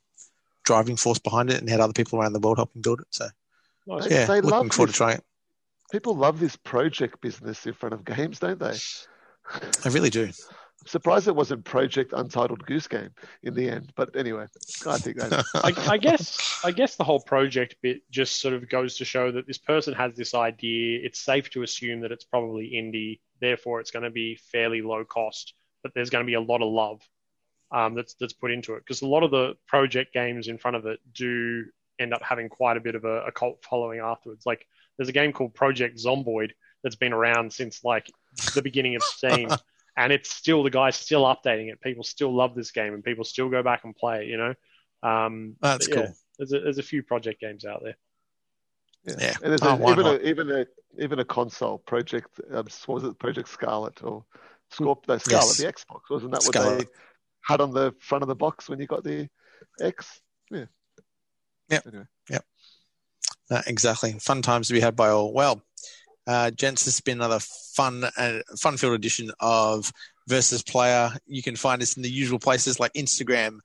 [0.64, 3.08] driving force behind it, and had other people around the world helping build it.
[3.10, 3.28] So
[3.88, 4.10] Nice.
[4.10, 4.98] Yeah, they looking love forward to this.
[4.98, 5.24] trying it.
[5.92, 8.78] People love this project business in front of games, don't they?
[9.84, 10.26] I really do.
[10.26, 10.34] I'm
[10.86, 13.10] surprised it wasn't Project Untitled Goose Game
[13.44, 13.92] in the end.
[13.96, 14.46] But anyway,
[14.88, 18.70] I think that I, I guess I guess the whole project bit just sort of
[18.70, 21.00] goes to show that this person has this idea.
[21.04, 25.04] It's safe to assume that it's probably indie, therefore it's going to be fairly low
[25.04, 25.54] cost,
[25.84, 27.02] but there's going to be a lot of love
[27.72, 30.78] um, that's that's put into it because a lot of the project games in front
[30.78, 31.66] of it do
[32.00, 34.46] end up having quite a bit of a, a cult following afterwards.
[34.46, 34.66] Like
[34.98, 36.52] there's a game called Project Zomboid
[36.84, 38.10] that's been around since like
[38.56, 39.50] the beginning of Steam.
[39.98, 41.82] And it's still the guy's still updating it.
[41.82, 44.28] People still love this game, and people still go back and play it.
[44.30, 44.54] You know,
[45.04, 46.14] um, That's yeah, cool.
[46.38, 47.98] There's a, there's a few project games out there.
[49.04, 49.34] Yeah.
[49.44, 50.66] And there's Oh, a, why even, a, even a
[50.98, 52.40] even a console project.
[52.50, 53.20] Um, what was it?
[53.20, 54.24] Project Scarlett or
[54.72, 55.08] Scorp?
[55.10, 55.58] No, Scarlett, Yes.
[55.58, 56.00] the Xbox.
[56.10, 56.80] Wasn't that what Scarlett.
[56.80, 56.86] they
[57.44, 59.30] had on the front of the box when you got the
[59.80, 60.22] X?
[60.50, 60.66] Yeah.
[61.70, 61.88] Yep.
[61.88, 62.06] Anyway.
[63.52, 64.14] Uh, exactly.
[64.14, 65.34] Fun times to be had by all.
[65.34, 65.62] Well,
[66.26, 67.40] uh, gents, this has been another
[67.76, 69.92] fun and fun filled edition of
[70.30, 71.12] Versus Player.
[71.28, 73.60] You can find us in the usual places like Instagram,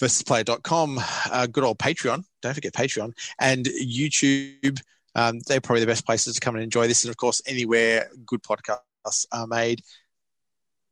[0.00, 2.24] versusplayer.com, uh, good old Patreon.
[2.42, 4.78] Don't forget Patreon and YouTube.
[5.14, 7.04] Um, they're probably the best places to come and enjoy this.
[7.04, 9.80] And of course, anywhere good podcasts are made.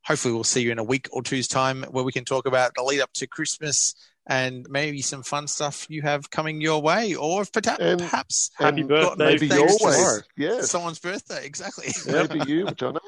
[0.06, 2.72] Hopefully, we'll see you in a week or two's time where we can talk about
[2.74, 3.94] the lead up to Christmas
[4.28, 8.50] and maybe some fun stuff you have coming your way, or if perhaps, And- perhaps
[8.56, 10.18] Happy birthday, Maybe your way.
[10.36, 10.70] Yes.
[10.70, 11.44] someone's birthday.
[11.46, 11.88] Exactly.
[12.12, 12.98] Maybe you, John.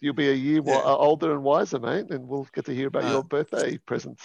[0.00, 0.82] You'll be a year Yeah.
[0.84, 4.22] older and wiser, mate, and we'll get to hear about Uh, your birthday presents.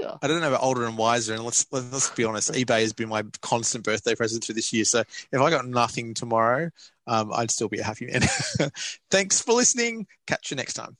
[0.00, 0.16] Yeah.
[0.22, 2.50] I don't know about older and wiser, and let's let's let's be honest.
[2.52, 4.84] eBay has been my constant birthday present through this year.
[4.84, 6.70] So if I got nothing tomorrow,
[7.06, 8.22] um, I'd still be a happy man.
[9.10, 10.06] Thanks for listening.
[10.26, 10.96] Catch you next time.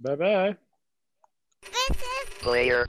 [0.00, 0.56] Bye bye.
[2.46, 2.86] player.